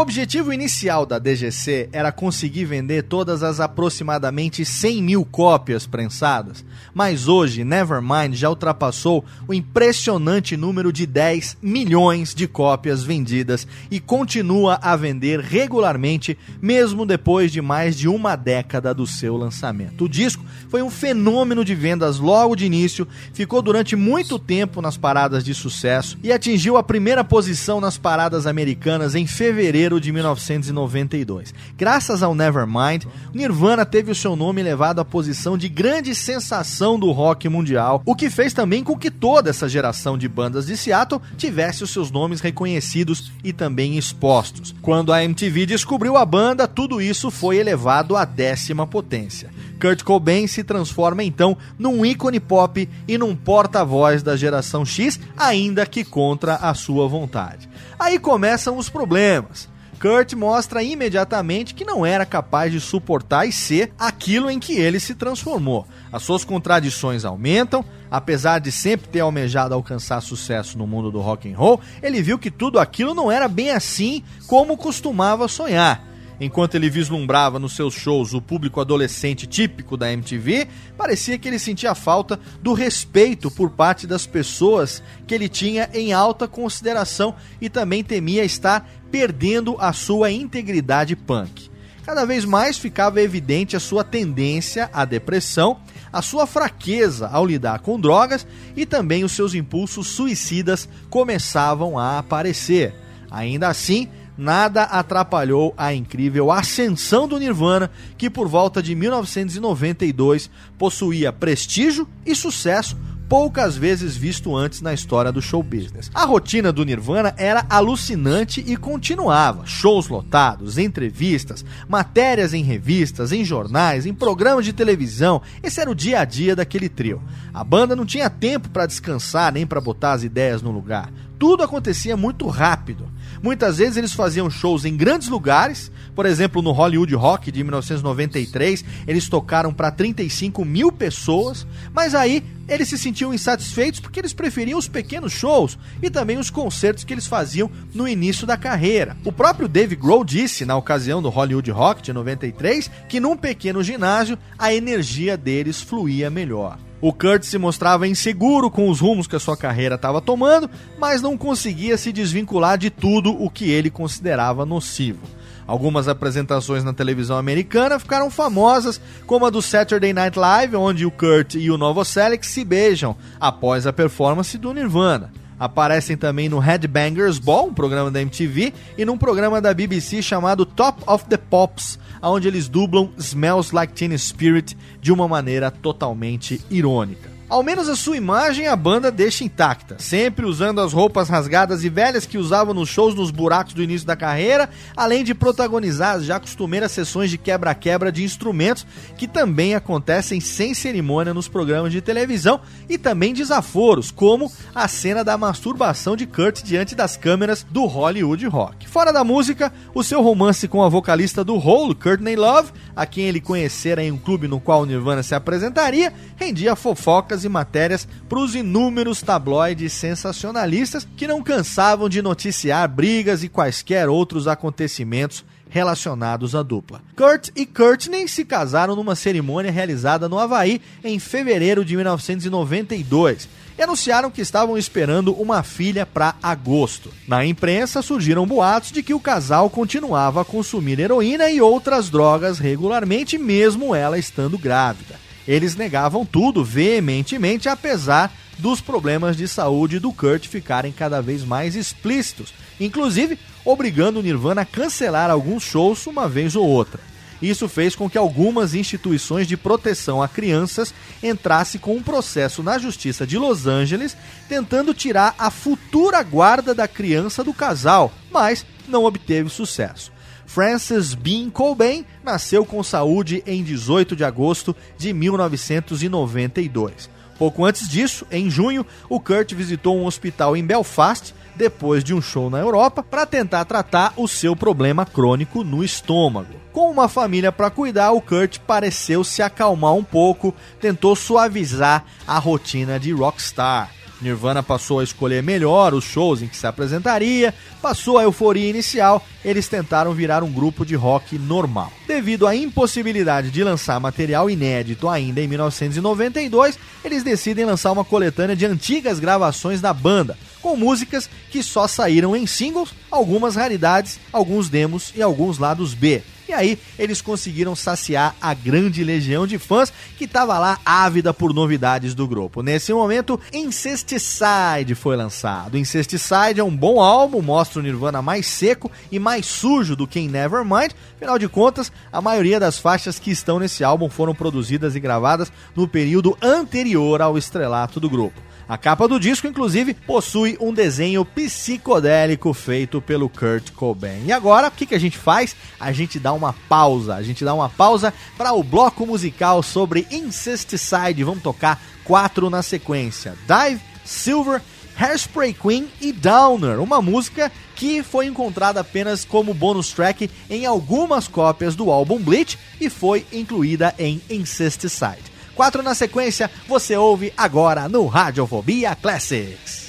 [0.00, 7.28] Objetivo inicial da DGC era conseguir vender todas as aproximadamente 100 mil cópias prensadas, mas
[7.28, 14.78] hoje Nevermind já ultrapassou o impressionante número de 10 milhões de cópias vendidas e continua
[14.80, 20.04] a vender regularmente, mesmo depois de mais de uma década do seu lançamento.
[20.04, 24.96] O disco foi um fenômeno de vendas logo de início, ficou durante muito tempo nas
[24.96, 31.54] paradas de sucesso e atingiu a primeira posição nas paradas americanas em fevereiro de 1992.
[31.76, 37.10] Graças ao Nevermind, Nirvana teve o seu nome elevado à posição de grande sensação do
[37.10, 41.20] rock mundial, o que fez também com que toda essa geração de bandas de Seattle
[41.36, 44.74] tivesse os seus nomes reconhecidos e também expostos.
[44.82, 49.50] Quando a MTV descobriu a banda, tudo isso foi elevado à décima potência.
[49.80, 55.86] Kurt Cobain se transforma então num ícone pop e num porta-voz da geração X, ainda
[55.86, 57.68] que contra a sua vontade.
[57.98, 59.69] Aí começam os problemas.
[60.00, 64.98] Kurt mostra imediatamente que não era capaz de suportar e ser aquilo em que ele
[64.98, 65.86] se transformou.
[66.10, 71.52] As suas contradições aumentam, apesar de sempre ter almejado alcançar sucesso no mundo do rock
[71.52, 76.09] and roll, ele viu que tudo aquilo não era bem assim como costumava sonhar.
[76.40, 80.66] Enquanto ele vislumbrava nos seus shows o público adolescente típico da MTV,
[80.96, 86.14] parecia que ele sentia falta do respeito por parte das pessoas que ele tinha em
[86.14, 91.68] alta consideração e também temia estar perdendo a sua integridade punk.
[92.06, 95.78] Cada vez mais ficava evidente a sua tendência à depressão,
[96.10, 102.18] a sua fraqueza ao lidar com drogas e também os seus impulsos suicidas começavam a
[102.18, 102.94] aparecer.
[103.30, 104.08] Ainda assim,
[104.40, 112.34] nada atrapalhou a incrível ascensão do Nirvana, que por volta de 1992 possuía prestígio e
[112.34, 112.96] sucesso
[113.30, 116.10] poucas vezes visto antes na história do show business.
[116.12, 119.64] A rotina do Nirvana era alucinante e continuava.
[119.64, 125.40] Shows lotados, entrevistas, matérias em revistas, em jornais, em programas de televisão.
[125.62, 127.22] Esse era o dia a dia daquele trio.
[127.54, 131.08] A banda não tinha tempo para descansar nem para botar as ideias no lugar.
[131.38, 133.08] Tudo acontecia muito rápido.
[133.42, 138.84] Muitas vezes eles faziam shows em grandes lugares, por exemplo, no Hollywood Rock de 1993,
[139.06, 144.78] eles tocaram para 35 mil pessoas, mas aí eles se sentiam insatisfeitos porque eles preferiam
[144.78, 149.16] os pequenos shows e também os concertos que eles faziam no início da carreira.
[149.24, 153.82] O próprio Dave Grohl disse, na ocasião do Hollywood Rock de 93, que num pequeno
[153.82, 156.78] ginásio a energia deles fluía melhor.
[157.00, 161.22] O Kurt se mostrava inseguro com os rumos que a sua carreira estava tomando, mas
[161.22, 165.20] não conseguia se desvincular de tudo o que ele considerava nocivo.
[165.66, 171.12] Algumas apresentações na televisão americana ficaram famosas, como a do Saturday Night Live, onde o
[171.12, 175.32] Kurt e o Novoselic se beijam após a performance do Nirvana.
[175.60, 180.66] Aparecem também no Headbangers Ball, um programa da MTV, e num programa da BBC chamado
[180.66, 186.60] Top of the Pops, onde eles dublam Smells Like Teen Spirit de uma maneira totalmente
[186.70, 187.39] irônica.
[187.50, 191.88] Ao menos a sua imagem a banda deixa intacta, sempre usando as roupas rasgadas e
[191.88, 196.24] velhas que usavam nos shows nos buracos do início da carreira, além de protagonizar as
[196.24, 198.86] já costumeiras sessões de quebra-quebra de instrumentos
[199.18, 205.24] que também acontecem sem cerimônia nos programas de televisão e também desaforos, como a cena
[205.24, 208.88] da masturbação de Kurt diante das câmeras do Hollywood Rock.
[208.88, 213.24] Fora da música, o seu romance com a vocalista do Hole, Courtney Love, a quem
[213.24, 218.06] ele conhecera em um clube no qual o Nirvana se apresentaria, rendia fofocas e matérias
[218.28, 225.44] para os inúmeros tabloides sensacionalistas que não cansavam de noticiar brigas e quaisquer outros acontecimentos
[225.70, 227.00] relacionados à dupla.
[227.16, 233.82] Kurt e Courtney se casaram numa cerimônia realizada no Havaí em fevereiro de 1992 e
[233.82, 237.10] anunciaram que estavam esperando uma filha para agosto.
[237.26, 242.58] Na imprensa surgiram boatos de que o casal continuava a consumir heroína e outras drogas
[242.58, 245.19] regularmente, mesmo ela estando grávida.
[245.46, 251.74] Eles negavam tudo veementemente, apesar dos problemas de saúde do Kurt ficarem cada vez mais
[251.74, 257.00] explícitos, inclusive obrigando o Nirvana a cancelar alguns shows uma vez ou outra.
[257.40, 262.78] Isso fez com que algumas instituições de proteção a crianças entrassem com um processo na
[262.78, 264.14] Justiça de Los Angeles
[264.48, 270.12] tentando tirar a futura guarda da criança do casal, mas não obteve sucesso.
[270.52, 277.08] Francis Bean Cobain nasceu com saúde em 18 de agosto de 1992.
[277.38, 282.20] Pouco antes disso, em junho, o Kurt visitou um hospital em Belfast depois de um
[282.20, 286.54] show na Europa para tentar tratar o seu problema crônico no estômago.
[286.72, 292.40] Com uma família para cuidar, o Kurt pareceu se acalmar um pouco, tentou suavizar a
[292.40, 293.99] rotina de rockstar.
[294.20, 299.24] Nirvana passou a escolher melhor os shows em que se apresentaria, passou a euforia inicial,
[299.44, 301.92] eles tentaram virar um grupo de rock normal.
[302.06, 308.54] Devido à impossibilidade de lançar material inédito ainda em 1992, eles decidem lançar uma coletânea
[308.54, 314.68] de antigas gravações da banda, com músicas que só saíram em singles, algumas raridades, alguns
[314.68, 316.22] demos e alguns lados B.
[316.50, 321.54] E aí eles conseguiram saciar a grande legião de fãs que estava lá ávida por
[321.54, 322.60] novidades do grupo.
[322.60, 325.78] Nesse momento, Incesticide foi lançado.
[325.78, 330.18] Incesticide é um bom álbum, mostra o Nirvana mais seco e mais sujo do que
[330.18, 330.90] em Nevermind.
[331.14, 335.52] Afinal de contas, a maioria das faixas que estão nesse álbum foram produzidas e gravadas
[335.76, 338.42] no período anterior ao estrelato do grupo.
[338.70, 344.26] A capa do disco, inclusive, possui um desenho psicodélico feito pelo Kurt Cobain.
[344.26, 345.56] E agora, o que, que a gente faz?
[345.80, 347.16] A gente dá uma pausa.
[347.16, 351.24] A gente dá uma pausa para o bloco musical sobre Incesticide.
[351.24, 354.62] Vamos tocar quatro na sequência: Dive, Silver,
[354.96, 361.26] Hairspray Queen e Downer, uma música que foi encontrada apenas como bônus track em algumas
[361.26, 365.29] cópias do álbum Bleach e foi incluída em Incesticide.
[365.60, 369.84] Quatro na sequência, você ouve agora no Radiofobia Classics.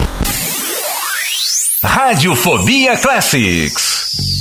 [1.82, 4.41] Radiofobia Classics.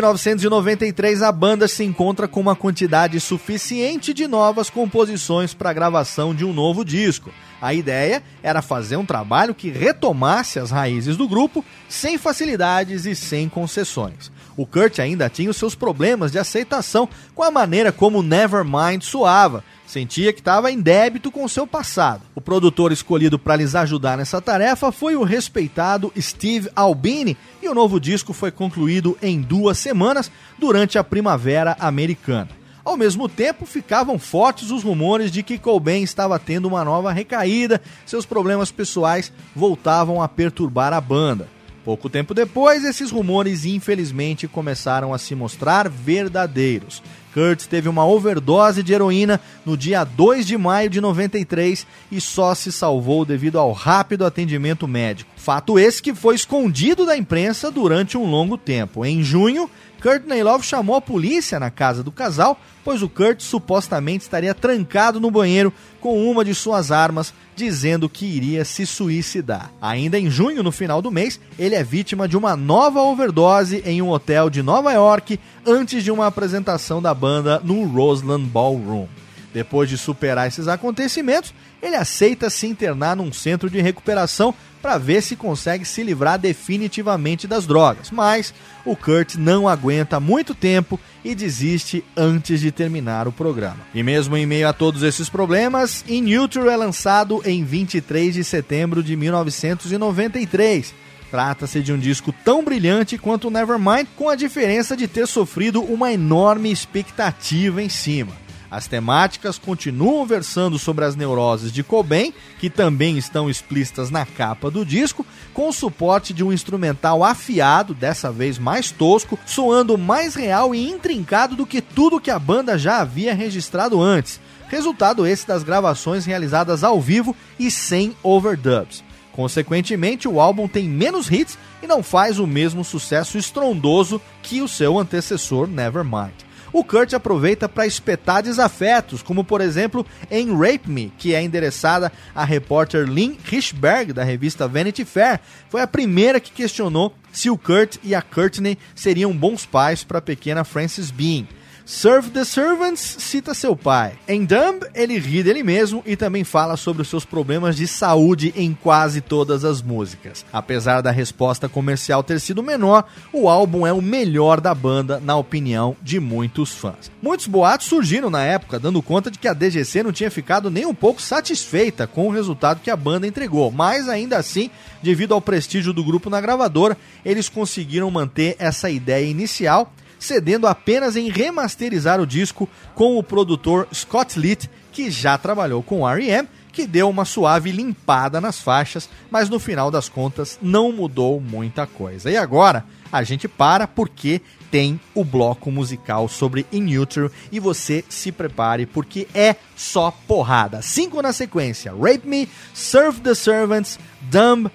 [0.00, 6.34] 1993, a banda se encontra com uma quantidade suficiente de novas composições para a gravação
[6.34, 7.30] de um novo disco.
[7.60, 13.14] A ideia era fazer um trabalho que retomasse as raízes do grupo, sem facilidades e
[13.14, 14.32] sem concessões.
[14.56, 19.62] O Kurt ainda tinha os seus problemas de aceitação com a maneira como Nevermind soava,
[19.90, 22.22] sentia que estava em débito com seu passado.
[22.34, 27.74] O produtor escolhido para lhes ajudar nessa tarefa foi o respeitado Steve Albini e o
[27.74, 32.48] novo disco foi concluído em duas semanas durante a primavera americana.
[32.84, 37.80] Ao mesmo tempo, ficavam fortes os rumores de que Cobain estava tendo uma nova recaída,
[38.06, 41.48] seus problemas pessoais voltavam a perturbar a banda.
[41.84, 47.02] Pouco tempo depois, esses rumores infelizmente começaram a se mostrar verdadeiros.
[47.32, 52.54] Kurt teve uma overdose de heroína no dia 2 de maio de 93 e só
[52.54, 55.30] se salvou devido ao rápido atendimento médico.
[55.36, 59.04] Fato esse que foi escondido da imprensa durante um longo tempo.
[59.04, 59.70] Em junho,
[60.00, 65.20] Kurt Love chamou a polícia na casa do casal, pois o Kurt supostamente estaria trancado
[65.20, 69.70] no banheiro com uma de suas armas, dizendo que iria se suicidar.
[69.80, 74.00] Ainda em junho, no final do mês, ele é vítima de uma nova overdose em
[74.00, 79.06] um hotel de Nova York antes de uma apresentação da banda no Roseland Ballroom.
[79.52, 81.52] Depois de superar esses acontecimentos,
[81.82, 87.46] ele aceita se internar num centro de recuperação para ver se consegue se livrar definitivamente
[87.46, 88.10] das drogas.
[88.10, 88.52] Mas
[88.84, 93.80] o Kurt não aguenta muito tempo e desiste antes de terminar o programa.
[93.94, 98.44] E mesmo em meio a todos esses problemas, In Utero é lançado em 23 de
[98.44, 100.94] setembro de 1993.
[101.30, 106.12] Trata-se de um disco tão brilhante quanto Nevermind, com a diferença de ter sofrido uma
[106.12, 108.32] enorme expectativa em cima.
[108.70, 114.70] As temáticas continuam versando sobre as neuroses de Cobain, que também estão explícitas na capa
[114.70, 120.36] do disco, com o suporte de um instrumental afiado, dessa vez mais tosco, soando mais
[120.36, 124.40] real e intrincado do que tudo que a banda já havia registrado antes.
[124.68, 129.02] Resultado esse das gravações realizadas ao vivo e sem overdubs.
[129.32, 134.68] Consequentemente, o álbum tem menos hits e não faz o mesmo sucesso estrondoso que o
[134.68, 136.49] seu antecessor Nevermind.
[136.72, 142.12] O Kurt aproveita para espetar desafetos, como por exemplo em Rape Me, que é endereçada
[142.34, 145.40] à repórter Lynn Hirschberg, da revista Vanity Fair.
[145.68, 150.18] Foi a primeira que questionou se o Kurt e a Courtney seriam bons pais para
[150.18, 151.46] a pequena Frances Bean.
[151.90, 154.12] Serve the Servants cita seu pai.
[154.28, 158.54] Em Dumb, ele ri dele mesmo e também fala sobre os seus problemas de saúde
[158.56, 160.46] em quase todas as músicas.
[160.52, 165.36] Apesar da resposta comercial ter sido menor, o álbum é o melhor da banda, na
[165.36, 167.10] opinião de muitos fãs.
[167.20, 170.86] Muitos boatos surgiram na época, dando conta de que a DGC não tinha ficado nem
[170.86, 174.70] um pouco satisfeita com o resultado que a banda entregou, mas ainda assim,
[175.02, 181.16] devido ao prestígio do grupo na gravadora, eles conseguiram manter essa ideia inicial cedendo apenas
[181.16, 186.86] em remasterizar o disco com o produtor Scott Litt, que já trabalhou com R.E.M., que
[186.86, 192.30] deu uma suave limpada nas faixas, mas no final das contas não mudou muita coisa.
[192.30, 194.40] E agora a gente para porque
[194.70, 200.80] tem o bloco musical sobre In Utero e você se prepare porque é só porrada.
[200.80, 204.70] Cinco na sequência: Rape Me, Serve the Servants, Dumb,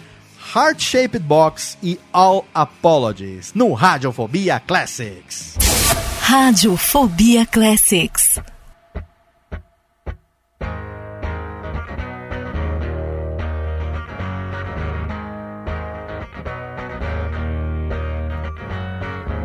[0.53, 5.57] Heart Shaped Box e All Apologies no Radiofobia Classics.
[6.22, 8.39] Radiofobia Classics.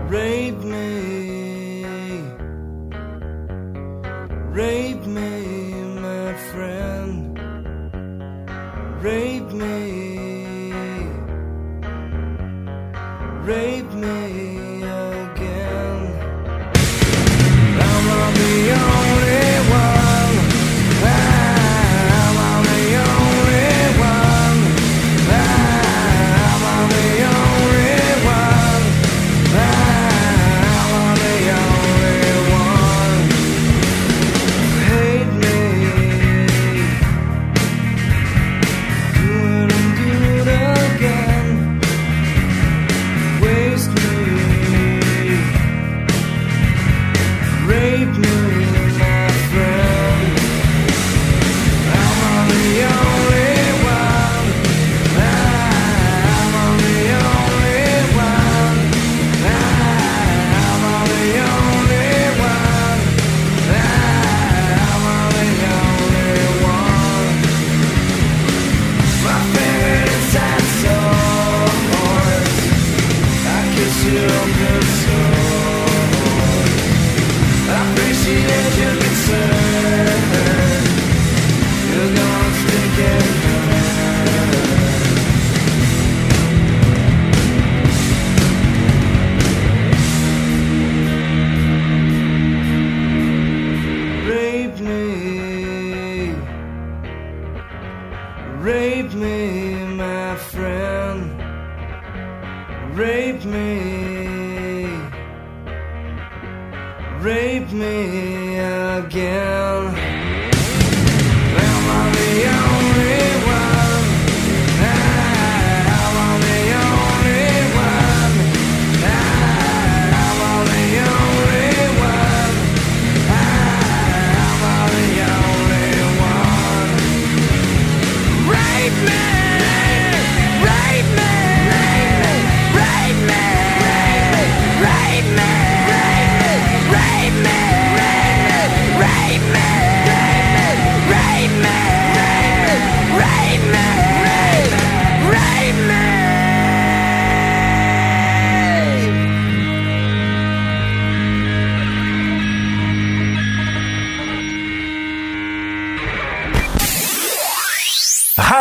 [0.09, 1.85] Rape me,
[4.53, 5.40] rape me,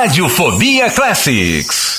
[0.10, 1.99] Radiofobia Classics.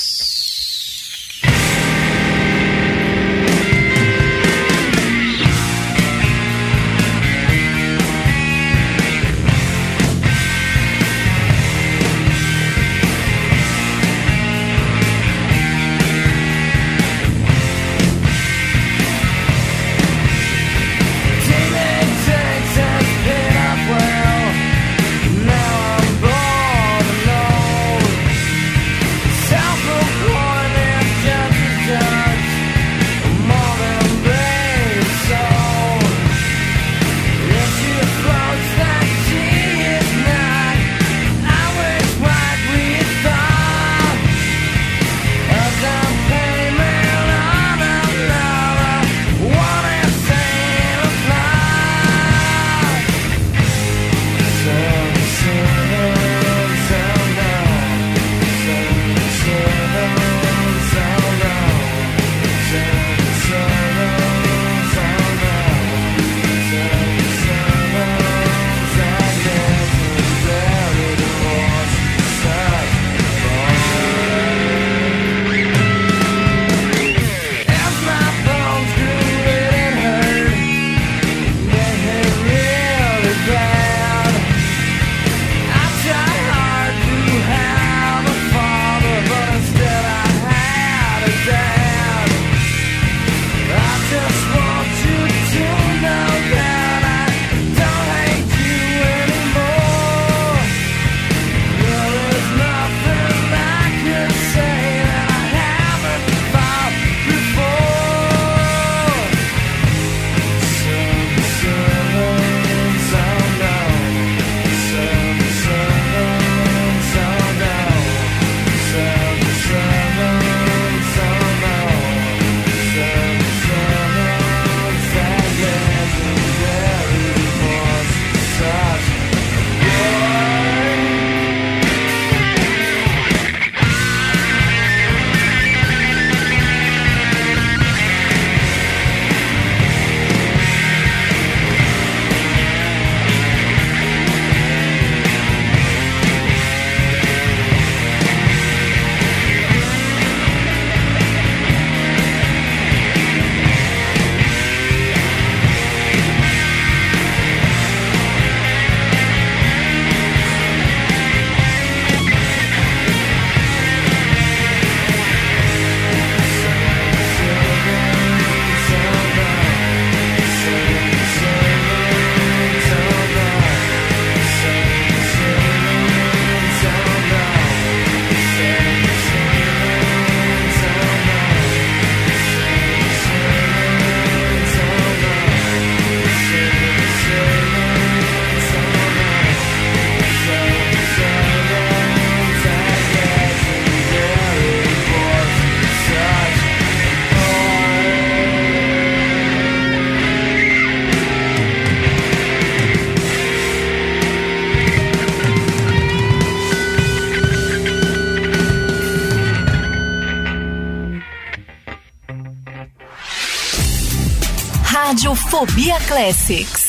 [215.61, 216.80] Mobia Classics.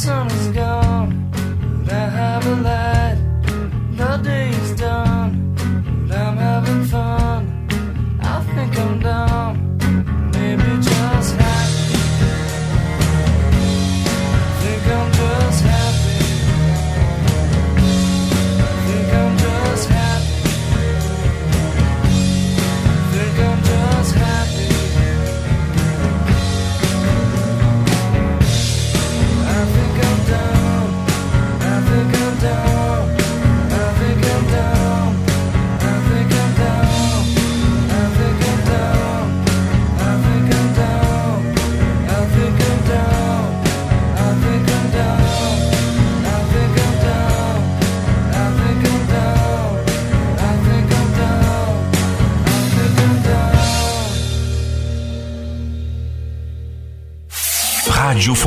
[0.00, 0.69] sun's gone.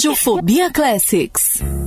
[0.00, 1.79] Radiofobia Classics.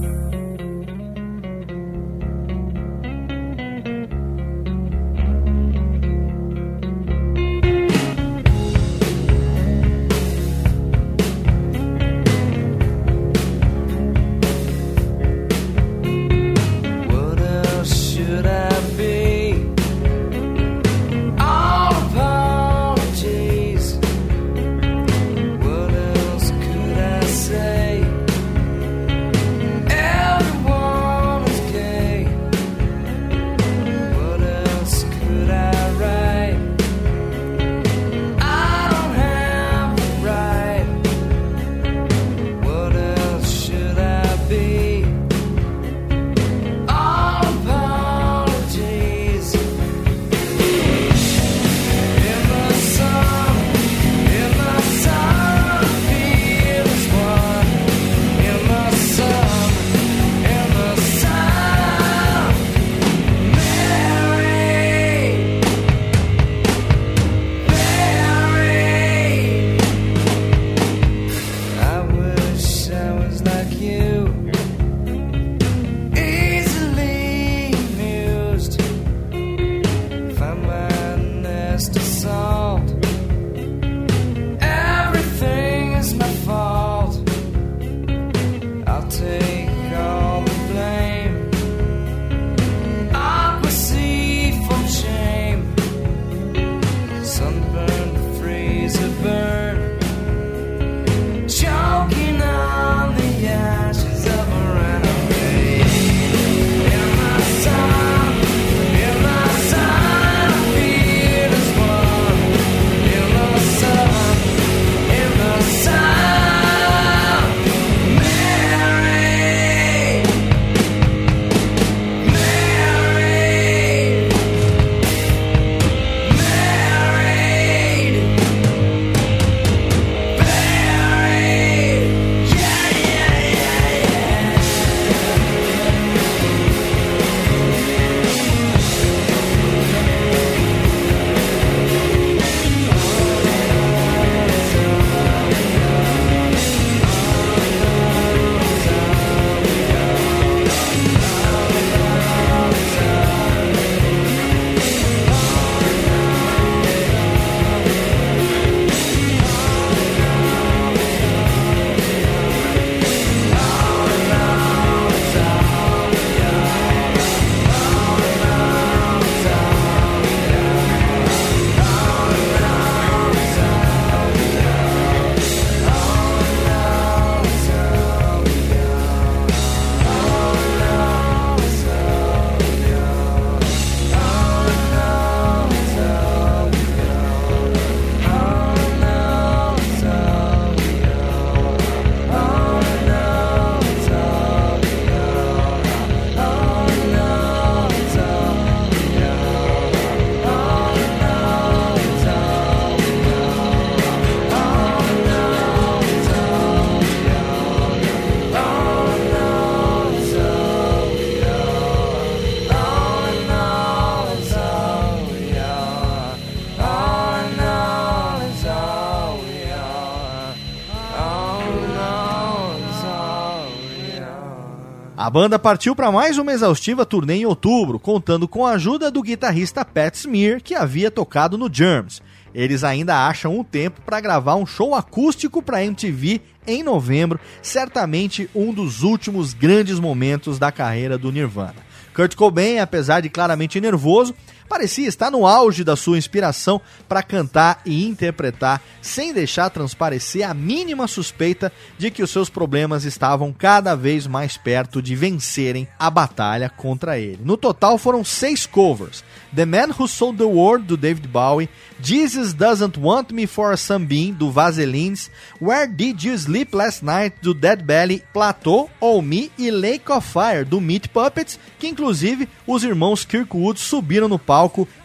[225.34, 229.84] Banda partiu para mais uma exaustiva turnê em outubro, contando com a ajuda do guitarrista
[229.84, 232.22] Pat Smear, que havia tocado no Germs.
[232.54, 238.48] Eles ainda acham um tempo para gravar um show acústico para MTV em novembro, certamente
[238.54, 241.78] um dos últimos grandes momentos da carreira do Nirvana.
[242.14, 244.36] Kurt Cobain, apesar de claramente nervoso,
[244.68, 250.54] parecia estar no auge da sua inspiração para cantar e interpretar, sem deixar transparecer a
[250.54, 256.10] mínima suspeita de que os seus problemas estavam cada vez mais perto de vencerem a
[256.10, 257.40] batalha contra ele.
[257.44, 259.24] No total foram seis covers:
[259.56, 261.70] The Man Who Sold the World, do David Bowie,
[262.02, 265.30] Jesus Doesn't Want Me for a Sunbeam, do Vaselines,
[265.62, 270.28] Where Did You Sleep Last Night, do Dead Belly, Plateau, All Me e Lake of
[270.28, 274.53] Fire, do Meat Puppets, que inclusive os irmãos Kirkwood subiram no palco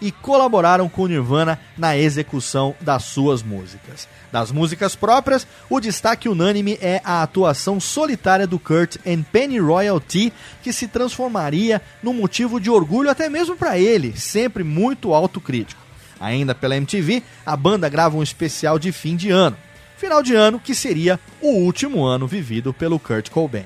[0.00, 4.08] e colaboraram com Nirvana na execução das suas músicas.
[4.30, 10.32] Das músicas próprias, o destaque unânime é a atuação solitária do Kurt em Penny Royalty,
[10.62, 15.80] que se transformaria num motivo de orgulho até mesmo para ele, sempre muito autocrítico.
[16.20, 19.56] Ainda pela MTV, a banda grava um especial de fim de ano.
[19.96, 23.64] Final de ano que seria o último ano vivido pelo Kurt Cobain.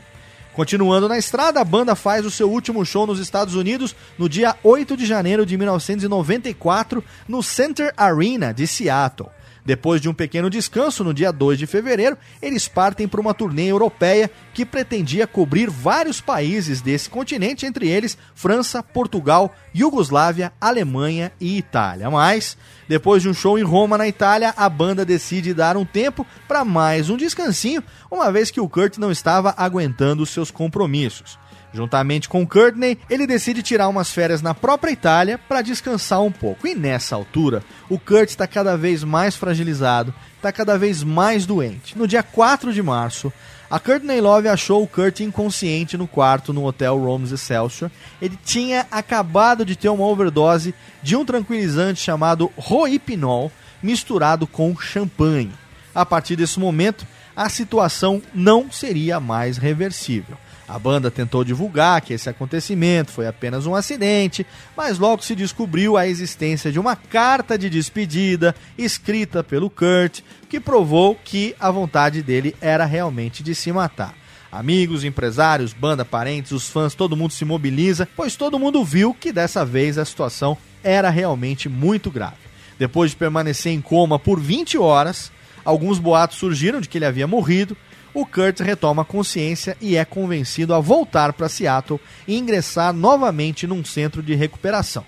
[0.52, 4.54] Continuando na estrada, a banda faz o seu último show nos Estados Unidos no dia
[4.62, 9.30] 8 de janeiro de 1994 no Center Arena de Seattle.
[9.64, 13.66] Depois de um pequeno descanso, no dia 2 de fevereiro, eles partem para uma turnê
[13.66, 21.56] europeia que pretendia cobrir vários países desse continente, entre eles França, Portugal, Iugoslávia, Alemanha e
[21.58, 22.10] Itália.
[22.10, 22.56] Mas,
[22.88, 26.64] depois de um show em Roma, na Itália, a banda decide dar um tempo para
[26.64, 31.38] mais um descansinho, uma vez que o Kurt não estava aguentando seus compromissos.
[31.72, 36.66] Juntamente com Courtney, ele decide tirar umas férias na própria Itália para descansar um pouco.
[36.66, 41.96] E nessa altura, o Kurt está cada vez mais fragilizado, está cada vez mais doente.
[41.96, 43.32] No dia 4 de março,
[43.70, 47.90] a Courtney Love achou o Kurt inconsciente no quarto no hotel Rome's Excelsior.
[48.20, 53.50] Ele tinha acabado de ter uma overdose de um tranquilizante chamado Rohypnol
[53.82, 55.52] misturado com champanhe.
[55.94, 60.36] A partir desse momento, a situação não seria mais reversível.
[60.72, 65.98] A banda tentou divulgar que esse acontecimento foi apenas um acidente, mas logo se descobriu
[65.98, 72.22] a existência de uma carta de despedida escrita pelo Kurt, que provou que a vontade
[72.22, 74.14] dele era realmente de se matar.
[74.50, 79.30] Amigos, empresários, banda, parentes, os fãs, todo mundo se mobiliza, pois todo mundo viu que
[79.30, 82.36] dessa vez a situação era realmente muito grave.
[82.78, 85.30] Depois de permanecer em coma por 20 horas,
[85.66, 87.76] alguns boatos surgiram de que ele havia morrido,
[88.14, 93.84] o Kurt retoma consciência e é convencido a voltar para Seattle e ingressar novamente num
[93.84, 95.04] centro de recuperação.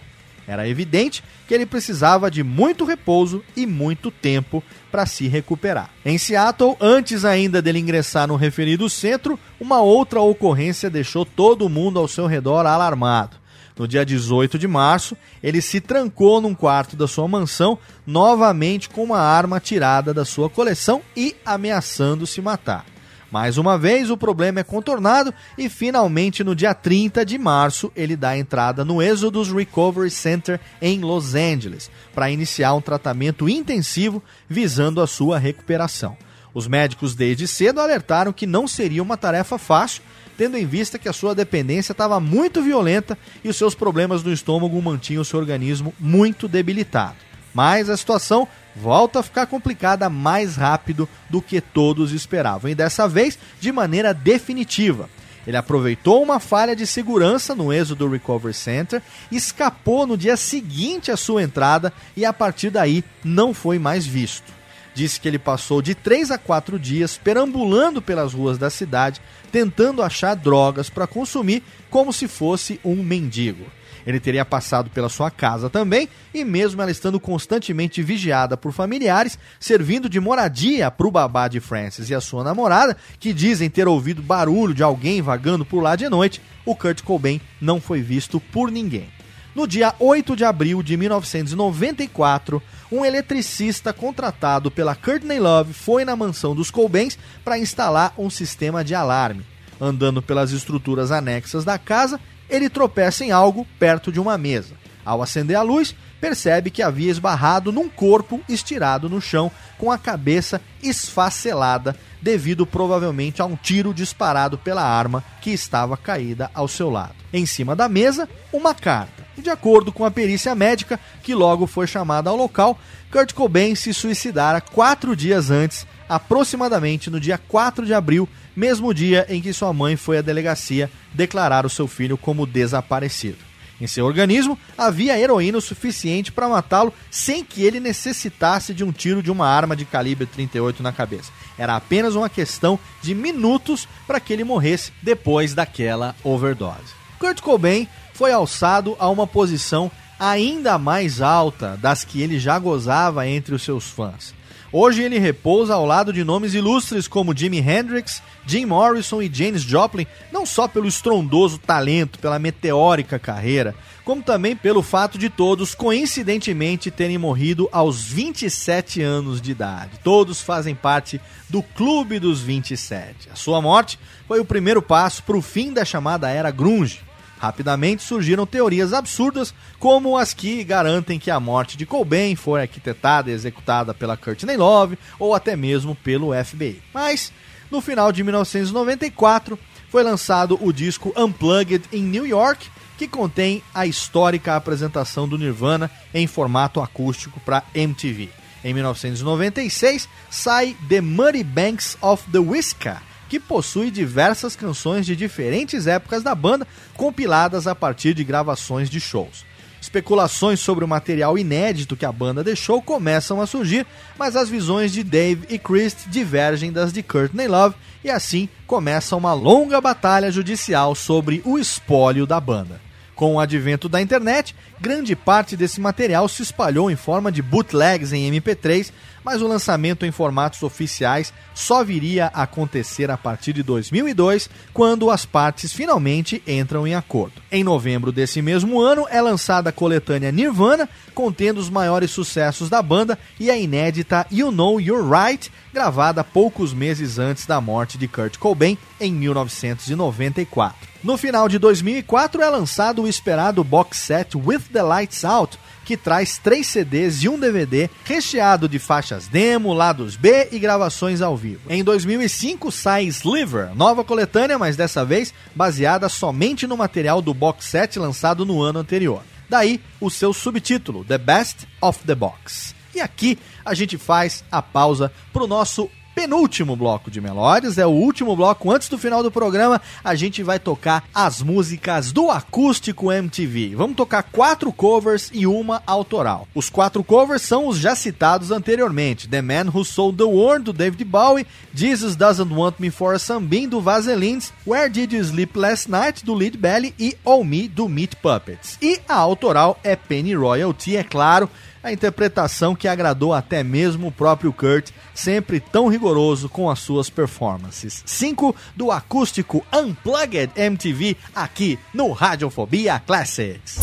[0.47, 5.91] Era evidente que ele precisava de muito repouso e muito tempo para se recuperar.
[6.05, 11.99] Em Seattle, antes ainda dele ingressar no referido centro, uma outra ocorrência deixou todo mundo
[11.99, 13.37] ao seu redor alarmado.
[13.77, 17.77] No dia 18 de março, ele se trancou num quarto da sua mansão,
[18.07, 22.94] novamente com uma arma tirada da sua coleção e ameaçando se matar.
[23.35, 28.15] Mais uma vez, o problema é contornado e finalmente no dia 30 de março ele
[28.15, 35.01] dá entrada no Exodus Recovery Center em Los Angeles para iniciar um tratamento intensivo visando
[35.01, 36.17] a sua recuperação.
[36.55, 40.05] Os médicos desde cedo alertaram que não seria uma tarefa fácil,
[40.39, 44.33] tendo em vista que a sua dependência estava muito violenta e os seus problemas no
[44.33, 47.17] estômago mantinham seu organismo muito debilitado.
[47.55, 53.09] Mas a situação volta a ficar complicada mais rápido do que todos esperavam, e dessa
[53.09, 55.09] vez de maneira definitiva.
[55.47, 61.11] Ele aproveitou uma falha de segurança no êxodo do Recovery Center, escapou no dia seguinte
[61.11, 64.53] à sua entrada e a partir daí não foi mais visto.
[64.95, 69.21] Disse que ele passou de 3 a 4 dias perambulando pelas ruas da cidade,
[69.53, 73.67] tentando achar drogas para consumir como se fosse um mendigo.
[74.07, 79.39] Ele teria passado pela sua casa também, e mesmo ela estando constantemente vigiada por familiares,
[79.59, 83.89] servindo de moradia para o babá de Francis e a sua namorada, que dizem ter
[83.89, 88.39] ouvido barulho de alguém vagando por lá de noite, o Kurt Cobain não foi visto
[88.39, 89.09] por ninguém.
[89.55, 92.61] No dia 8 de abril de 1994,
[92.91, 98.83] um eletricista contratado pela Courtney Love foi na mansão dos Cobains para instalar um sistema
[98.83, 99.47] de alarme.
[99.81, 102.21] Andando pelas estruturas anexas da casa,
[102.55, 104.75] ele tropeça em algo perto de uma mesa.
[105.05, 109.99] Ao acender a luz, percebe que havia esbarrado num corpo estirado no chão com a
[109.99, 116.89] cabeça esfacelada, devido provavelmente a um tiro disparado pela arma que estava caída ao seu
[116.89, 117.17] lado.
[117.33, 119.25] Em cima da mesa, uma carta.
[119.37, 122.79] De acordo com a perícia médica, que logo foi chamada ao local,
[123.11, 129.27] Kurt Cobain se suicidara quatro dias antes, aproximadamente no dia 4 de abril mesmo dia
[129.29, 133.39] em que sua mãe foi à delegacia declarar o seu filho como desaparecido.
[133.81, 138.93] Em seu organismo havia heroína o suficiente para matá-lo sem que ele necessitasse de um
[138.93, 141.33] tiro de uma arma de calibre 38 na cabeça.
[141.59, 146.95] Era apenas uma questão de minutos para que ele morresse depois daquela overdose.
[147.19, 153.27] Kurt Cobain foi alçado a uma posição ainda mais alta das que ele já gozava
[153.27, 154.33] entre os seus fãs.
[154.77, 159.63] Hoje ele repousa ao lado de nomes ilustres como Jimi Hendrix, Jim Morrison e Janis
[159.63, 163.73] Joplin, não só pelo estrondoso talento, pela meteórica carreira,
[164.05, 170.01] como também pelo fato de todos coincidentemente terem morrido aos 27 anos de idade.
[170.03, 173.29] Todos fazem parte do Clube dos 27.
[173.33, 173.97] A sua morte
[174.27, 177.04] foi o primeiro passo para o fim da chamada era grunge
[177.45, 183.31] Rapidamente surgiram teorias absurdas, como as que garantem que a morte de Cobain foi arquitetada
[183.31, 186.81] e executada pela Courtney Love ou até mesmo pelo FBI.
[186.95, 187.31] Mas,
[187.71, 189.59] no final de 1994,
[189.91, 192.67] foi lançado o disco Unplugged em New York,
[192.97, 198.31] que contém a histórica apresentação do Nirvana em formato acústico para MTV.
[198.65, 202.97] Em 1996, sai The Muddy Banks of the Whisker,
[203.35, 206.65] que possui diversas canções de diferentes épocas da banda,
[206.97, 209.45] compiladas a partir de gravações de shows.
[209.81, 213.85] Especulações sobre o material inédito que a banda deixou começam a surgir,
[214.17, 217.75] mas as visões de Dave e Chris divergem das de Courtney Love
[218.05, 222.81] e assim começa uma longa batalha judicial sobre o espólio da banda.
[223.17, 228.13] Com o advento da internet, grande parte desse material se espalhou em forma de bootlegs
[228.13, 228.93] em MP3,
[229.25, 235.11] mas o lançamento em formatos oficiais só viria a acontecer a partir de 2002, quando
[235.11, 237.41] as partes finalmente entram em acordo.
[237.51, 242.83] Em novembro desse mesmo ano é lançada a coletânea Nirvana, contendo os maiores sucessos da
[242.83, 248.07] banda e a inédita You Know You're Right, gravada poucos meses antes da morte de
[248.07, 250.95] Kurt Cobain em 1994.
[251.05, 255.97] No final de 2004 é lançado o esperado box set With the Lights Out, que
[255.97, 261.37] traz três CDs e um DVD recheado de faixas demo, lados B e gravações ao
[261.37, 261.71] vivo.
[261.71, 267.67] Em 2005 sai Sliver, nova coletânea, mas dessa vez baseada somente no material do box
[267.67, 269.23] set lançado no ano anterior.
[269.49, 272.75] Daí o seu subtítulo, The Best of the Box.
[272.95, 277.87] E aqui a gente faz a pausa para o nosso penúltimo bloco de melódias, é
[277.87, 278.71] o último bloco.
[278.71, 283.75] Antes do final do programa, a gente vai tocar as músicas do Acústico MTV.
[283.75, 286.47] Vamos tocar quatro covers e uma autoral.
[286.55, 290.73] Os quatro covers são os já citados anteriormente: The Man Who Sold the World, do
[290.73, 295.59] David Bowie, Jesus Doesn't Want Me for a Sambin, do Vaselines, Where Did You Sleep
[295.59, 298.79] Last Night, do Lead Belly e All Me, do Meat Puppets.
[298.81, 301.51] E a autoral é Penny Royalty, é claro
[301.85, 307.11] a interpretação que agradou até mesmo o próprio Kurt, sempre tão rigoroso com as suas
[307.11, 308.03] performances.
[308.07, 313.79] 5 do acústico Unplugged MTV aqui no Radiofobia Classics.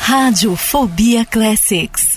[0.00, 2.16] Radiofobia Classics.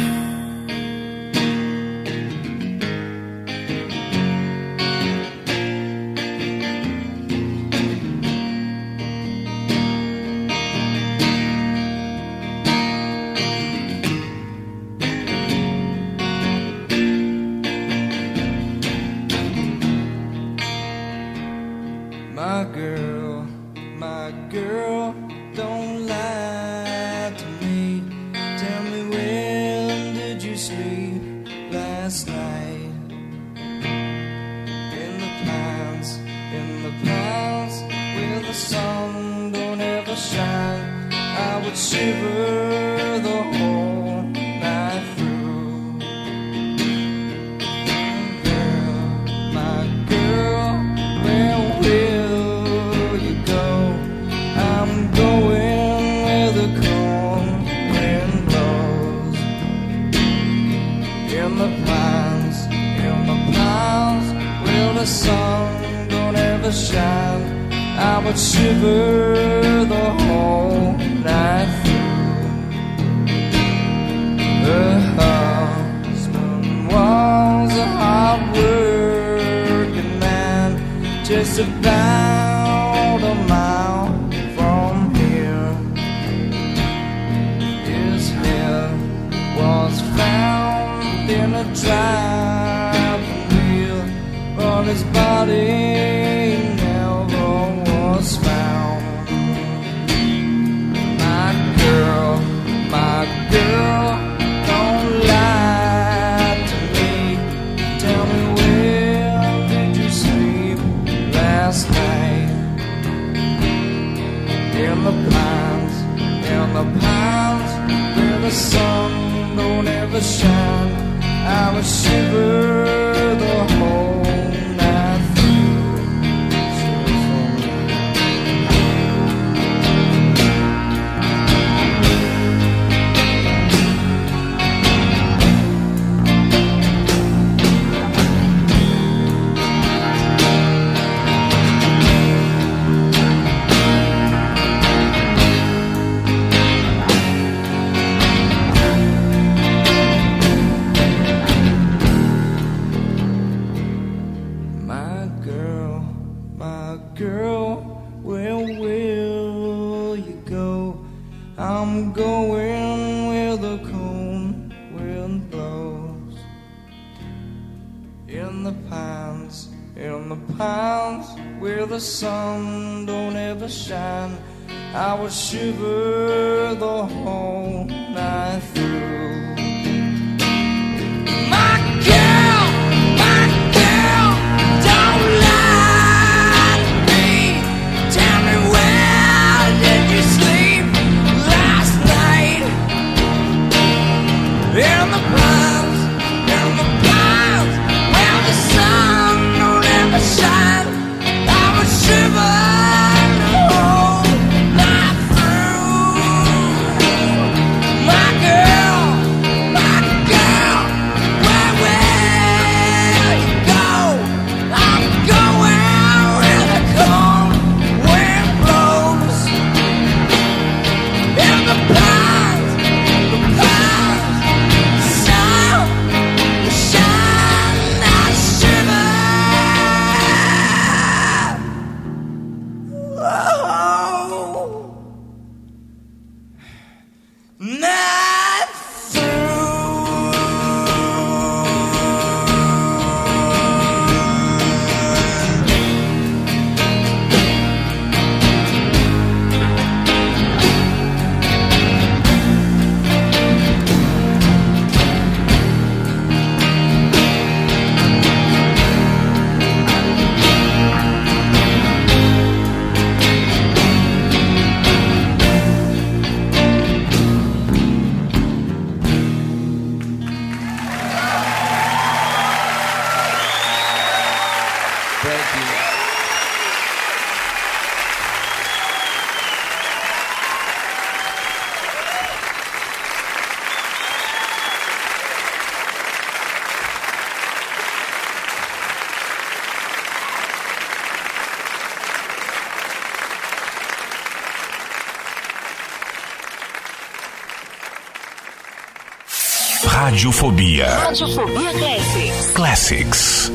[300.11, 301.07] Radiofobia.
[301.07, 302.51] Radiofobia Classics.
[302.51, 303.49] Classics.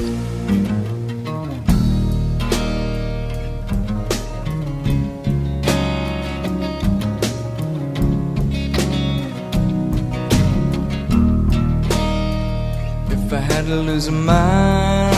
[13.10, 15.12] If I had to lose a mind,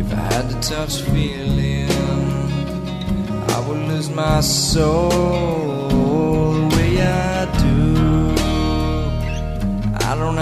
[0.00, 1.90] if I had to touch feeling,
[3.50, 5.75] I would lose my soul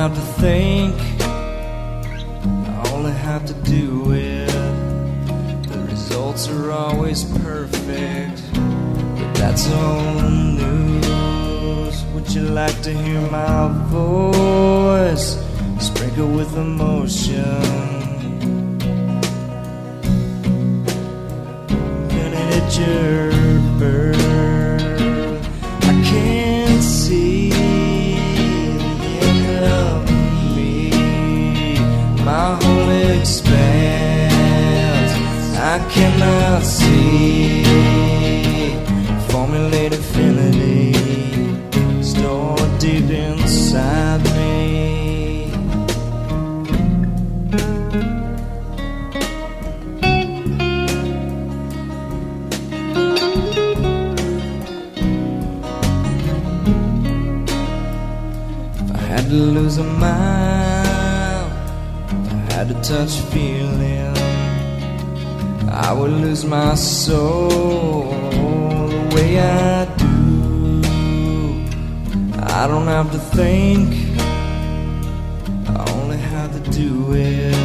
[0.09, 0.94] have to think.
[2.85, 4.52] All I have to do is
[5.72, 8.43] The results are always perfect.
[8.52, 12.05] But that's all news.
[12.12, 15.39] Would you like to hear my voice?
[15.81, 17.62] Sprinkle with emotion.
[22.14, 23.31] Gonna hit your
[23.78, 24.34] bird.
[32.35, 32.90] My whole
[33.20, 34.32] expanse,
[35.56, 37.62] I cannot see.
[39.28, 40.93] Formulate affinity,
[42.02, 45.52] stored deep inside me.
[58.81, 60.44] If I had to lose a to
[62.85, 64.15] touch feeling,
[65.70, 68.11] I would lose my soul
[68.90, 70.82] the way I do.
[72.43, 74.19] I don't have to think,
[75.66, 77.56] I only have to do it.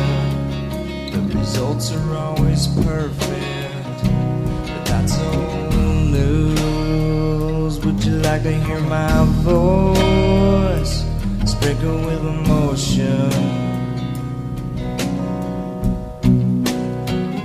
[1.11, 5.73] The results are always perfect, but that's old
[6.15, 7.77] news.
[7.83, 11.03] Would you like to hear my voice
[11.45, 13.68] sprinkle with emotion?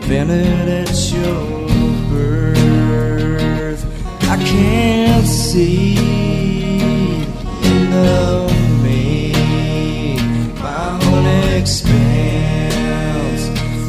[0.07, 1.67] Vented at your
[2.11, 3.83] birth,
[4.29, 5.95] I can't see
[7.63, 8.53] the of
[8.83, 9.33] me.
[10.61, 11.27] My whole
[11.59, 13.45] expanse,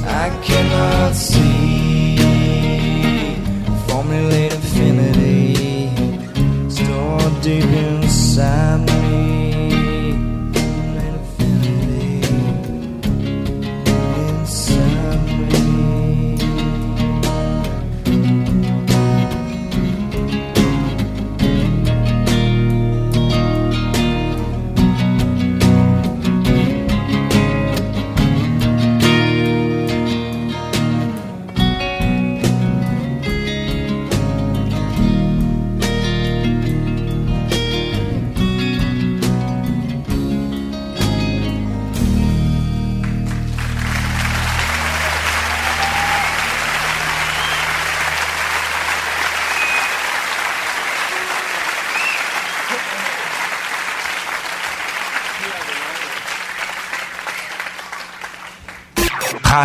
[0.06, 1.35] I cannot see.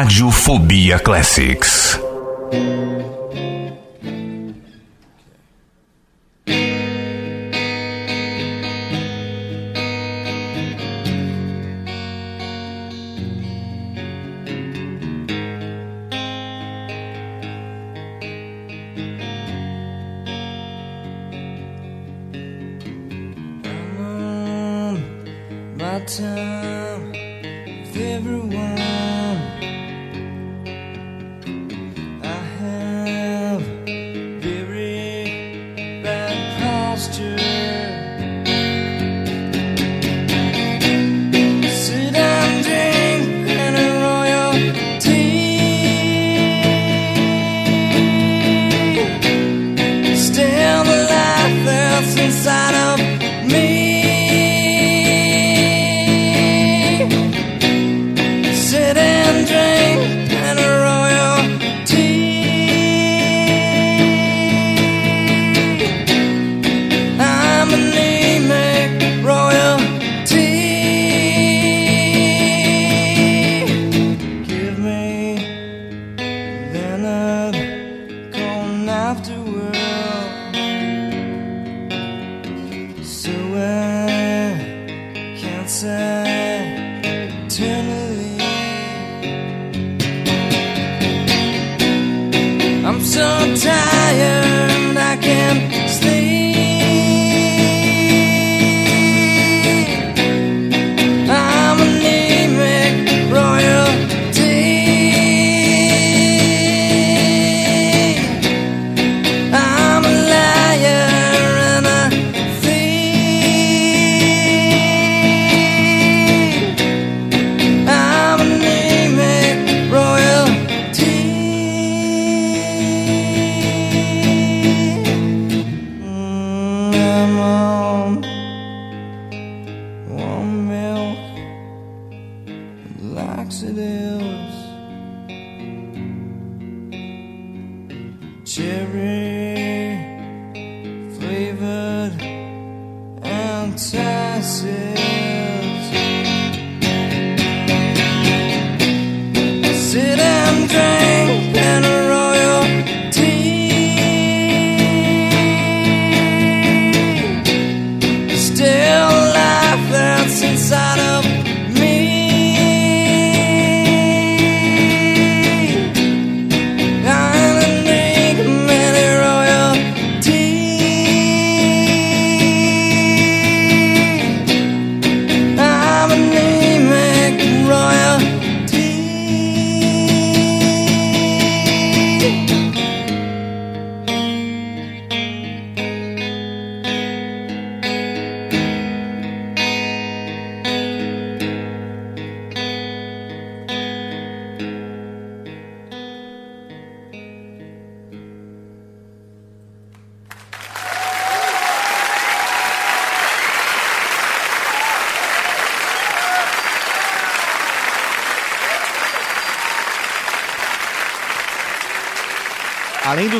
[0.00, 2.09] Radiofobia Classics.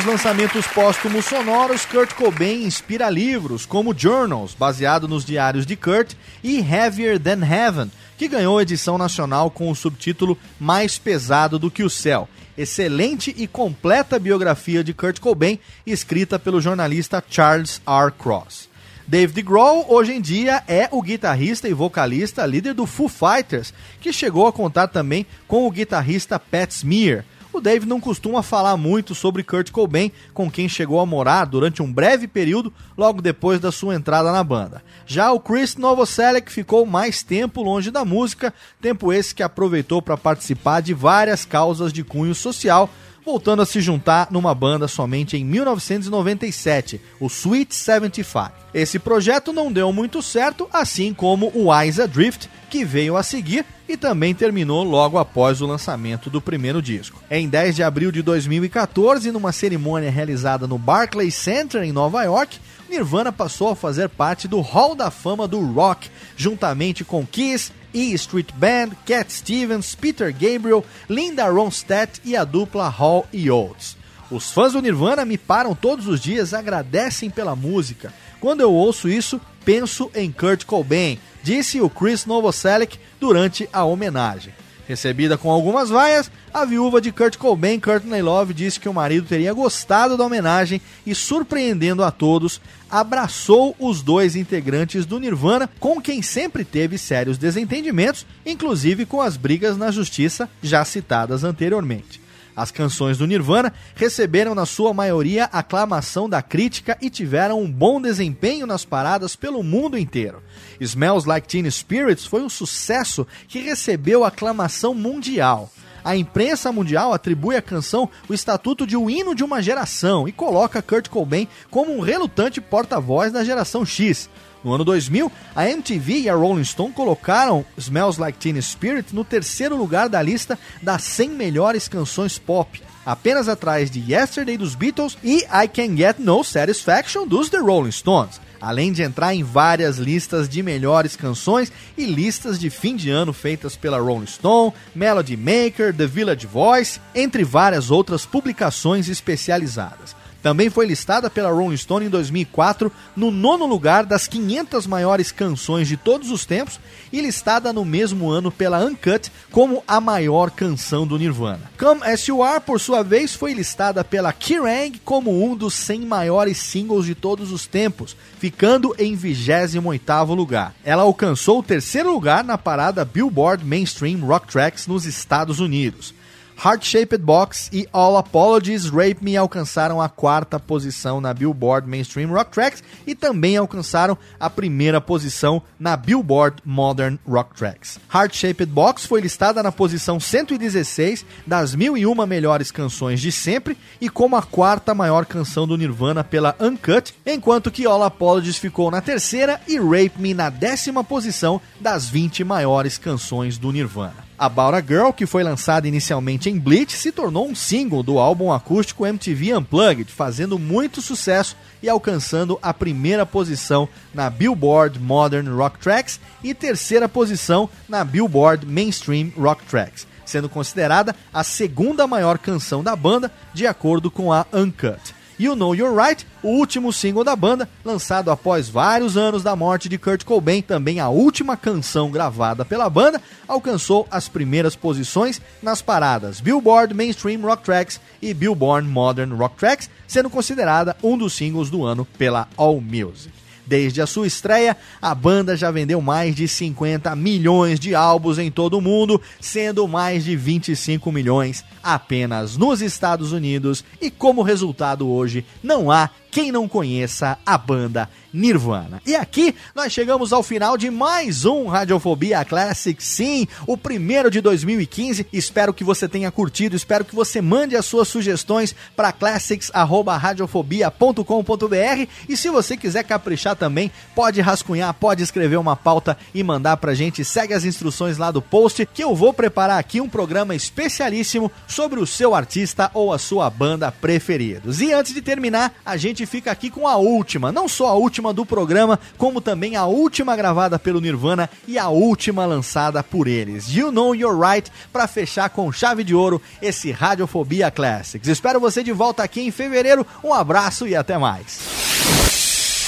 [0.00, 6.14] Dos lançamentos póstumos sonoros, Kurt Cobain inspira livros como Journals, baseado nos diários de Kurt,
[6.42, 11.82] e Heavier Than Heaven, que ganhou edição nacional com o subtítulo Mais Pesado do que
[11.82, 12.28] o Céu.
[12.56, 18.10] Excelente e completa biografia de Kurt Cobain, escrita pelo jornalista Charles R.
[18.12, 18.70] Cross.
[19.06, 24.14] David Grohl, hoje em dia, é o guitarrista e vocalista líder do Foo Fighters, que
[24.14, 27.24] chegou a contar também com o guitarrista Pat Smear.
[27.52, 31.82] O Dave não costuma falar muito sobre Kurt Cobain, com quem chegou a morar durante
[31.82, 34.82] um breve período logo depois da sua entrada na banda.
[35.04, 40.16] Já o Chris Novoselic ficou mais tempo longe da música, tempo esse que aproveitou para
[40.16, 42.88] participar de várias causas de cunho social,
[43.24, 48.52] voltando a se juntar numa banda somente em 1997, o Sweet 75.
[48.72, 53.64] Esse projeto não deu muito certo, assim como o Eyes Adrift, que veio a seguir
[53.88, 57.20] e também terminou logo após o lançamento do primeiro disco.
[57.30, 62.58] Em 10 de abril de 2014, numa cerimônia realizada no Barclays Center em Nova York,
[62.88, 68.12] Nirvana passou a fazer parte do Hall da Fama do Rock, juntamente com Kiss, E
[68.14, 73.96] Street Band, Cat Stevens, Peter Gabriel, Linda Ronstadt e a dupla Hall e Oates.
[74.30, 78.12] Os fãs do Nirvana me param todos os dias, agradecem pela música.
[78.40, 84.54] Quando eu ouço isso, penso em Kurt Cobain, disse o Chris Novoselic durante a homenagem.
[84.90, 89.24] Recebida com algumas vaias, a viúva de Kurt Cobain, Courtney Love, disse que o marido
[89.24, 92.60] teria gostado da homenagem e, surpreendendo a todos,
[92.90, 99.36] abraçou os dois integrantes do Nirvana, com quem sempre teve sérios desentendimentos, inclusive com as
[99.36, 102.20] brigas na justiça já citadas anteriormente.
[102.54, 108.00] As canções do Nirvana receberam, na sua maioria, aclamação da crítica e tiveram um bom
[108.00, 110.42] desempenho nas paradas pelo mundo inteiro.
[110.80, 115.70] Smells Like Teen Spirits foi um sucesso que recebeu aclamação mundial.
[116.02, 120.32] A imprensa mundial atribui à canção o estatuto de o hino de uma geração e
[120.32, 124.28] coloca Kurt Cobain como um relutante porta-voz da geração X.
[124.62, 129.24] No ano 2000, a MTV e a Rolling Stone colocaram Smells Like Teen Spirit no
[129.24, 135.16] terceiro lugar da lista das 100 melhores canções pop, apenas atrás de Yesterday dos Beatles
[135.24, 138.40] e I Can Get No Satisfaction dos The Rolling Stones.
[138.60, 143.32] Além de entrar em várias listas de melhores canções e listas de fim de ano
[143.32, 150.14] feitas pela Rolling Stone, Melody Maker, The Village Voice, entre várias outras publicações especializadas.
[150.42, 155.86] Também foi listada pela Rolling Stone em 2004 no nono lugar das 500 maiores canções
[155.86, 156.80] de todos os tempos
[157.12, 161.70] e listada no mesmo ano pela Uncut como a maior canção do Nirvana.
[161.78, 166.00] Come As You Are, por sua vez, foi listada pela Kerrang como um dos 100
[166.00, 170.74] maiores singles de todos os tempos, ficando em 28º lugar.
[170.84, 176.14] Ela alcançou o terceiro lugar na parada Billboard Mainstream Rock Tracks nos Estados Unidos.
[176.62, 182.28] Heart Shaped Box e All Apologies Rape Me alcançaram a quarta posição na Billboard Mainstream
[182.28, 187.98] Rock Tracks e também alcançaram a primeira posição na Billboard Modern Rock Tracks.
[188.14, 194.10] Heart Shaped Box foi listada na posição 116 das 1001 melhores canções de sempre e
[194.10, 199.00] como a quarta maior canção do Nirvana pela Uncut, enquanto que All Apologies ficou na
[199.00, 204.29] terceira e Rape Me na décima posição das 20 maiores canções do Nirvana.
[204.40, 208.50] About a Girl, que foi lançada inicialmente em Bleach, se tornou um single do álbum
[208.50, 215.78] acústico MTV Unplugged, fazendo muito sucesso e alcançando a primeira posição na Billboard Modern Rock
[215.78, 220.06] Tracks e terceira posição na Billboard Mainstream Rock Tracks.
[220.24, 225.19] sendo considerada a segunda maior canção da banda, de acordo com a Uncut.
[225.40, 229.88] You Know You're Right, o último single da banda, lançado após vários anos da morte
[229.88, 235.80] de Kurt Cobain, também a última canção gravada pela banda, alcançou as primeiras posições nas
[235.80, 241.70] paradas Billboard Mainstream Rock Tracks e Billboard Modern Rock Tracks, sendo considerada um dos singles
[241.70, 243.39] do ano pela All Music.
[243.70, 248.50] Desde a sua estreia, a banda já vendeu mais de 50 milhões de álbuns em
[248.50, 255.08] todo o mundo, sendo mais de 25 milhões apenas nos Estados Unidos, e como resultado
[255.08, 259.02] hoje, não há quem não conheça a banda Nirvana.
[259.04, 264.40] E aqui nós chegamos ao final de mais um Radiofobia Classic, sim, o primeiro de
[264.40, 265.26] 2015.
[265.32, 272.36] Espero que você tenha curtido, espero que você mande as suas sugestões para classics@radiofobia.com.br e
[272.36, 277.24] se você quiser caprichar também, pode rascunhar, pode escrever uma pauta e mandar pra gente.
[277.24, 281.98] Segue as instruções lá do post que eu vou preparar aqui um programa especialíssimo sobre
[281.98, 284.80] o seu artista ou a sua banda preferidos.
[284.80, 288.32] E antes de terminar, a gente fica aqui com a última, não só a última
[288.32, 293.68] do programa, como também a última gravada pelo Nirvana e a última lançada por eles.
[293.68, 298.28] You Know You're Right, para fechar com chave de ouro esse Radiofobia Classics.
[298.28, 300.06] Espero você de volta aqui em fevereiro.
[300.22, 301.58] Um abraço e até mais.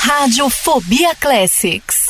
[0.01, 2.07] Radiofobia Classics.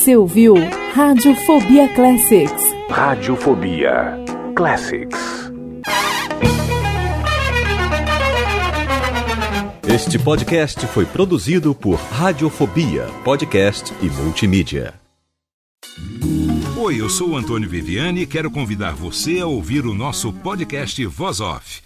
[0.00, 0.54] Você ouviu
[0.94, 2.64] Radiofobia Classics.
[2.88, 4.16] Radiofobia
[4.56, 5.52] Classics.
[9.86, 14.94] Este podcast foi produzido por Radiofobia, podcast e multimídia.
[16.78, 21.04] Oi, eu sou o Antônio Viviani e quero convidar você a ouvir o nosso podcast
[21.04, 21.69] Voz Off.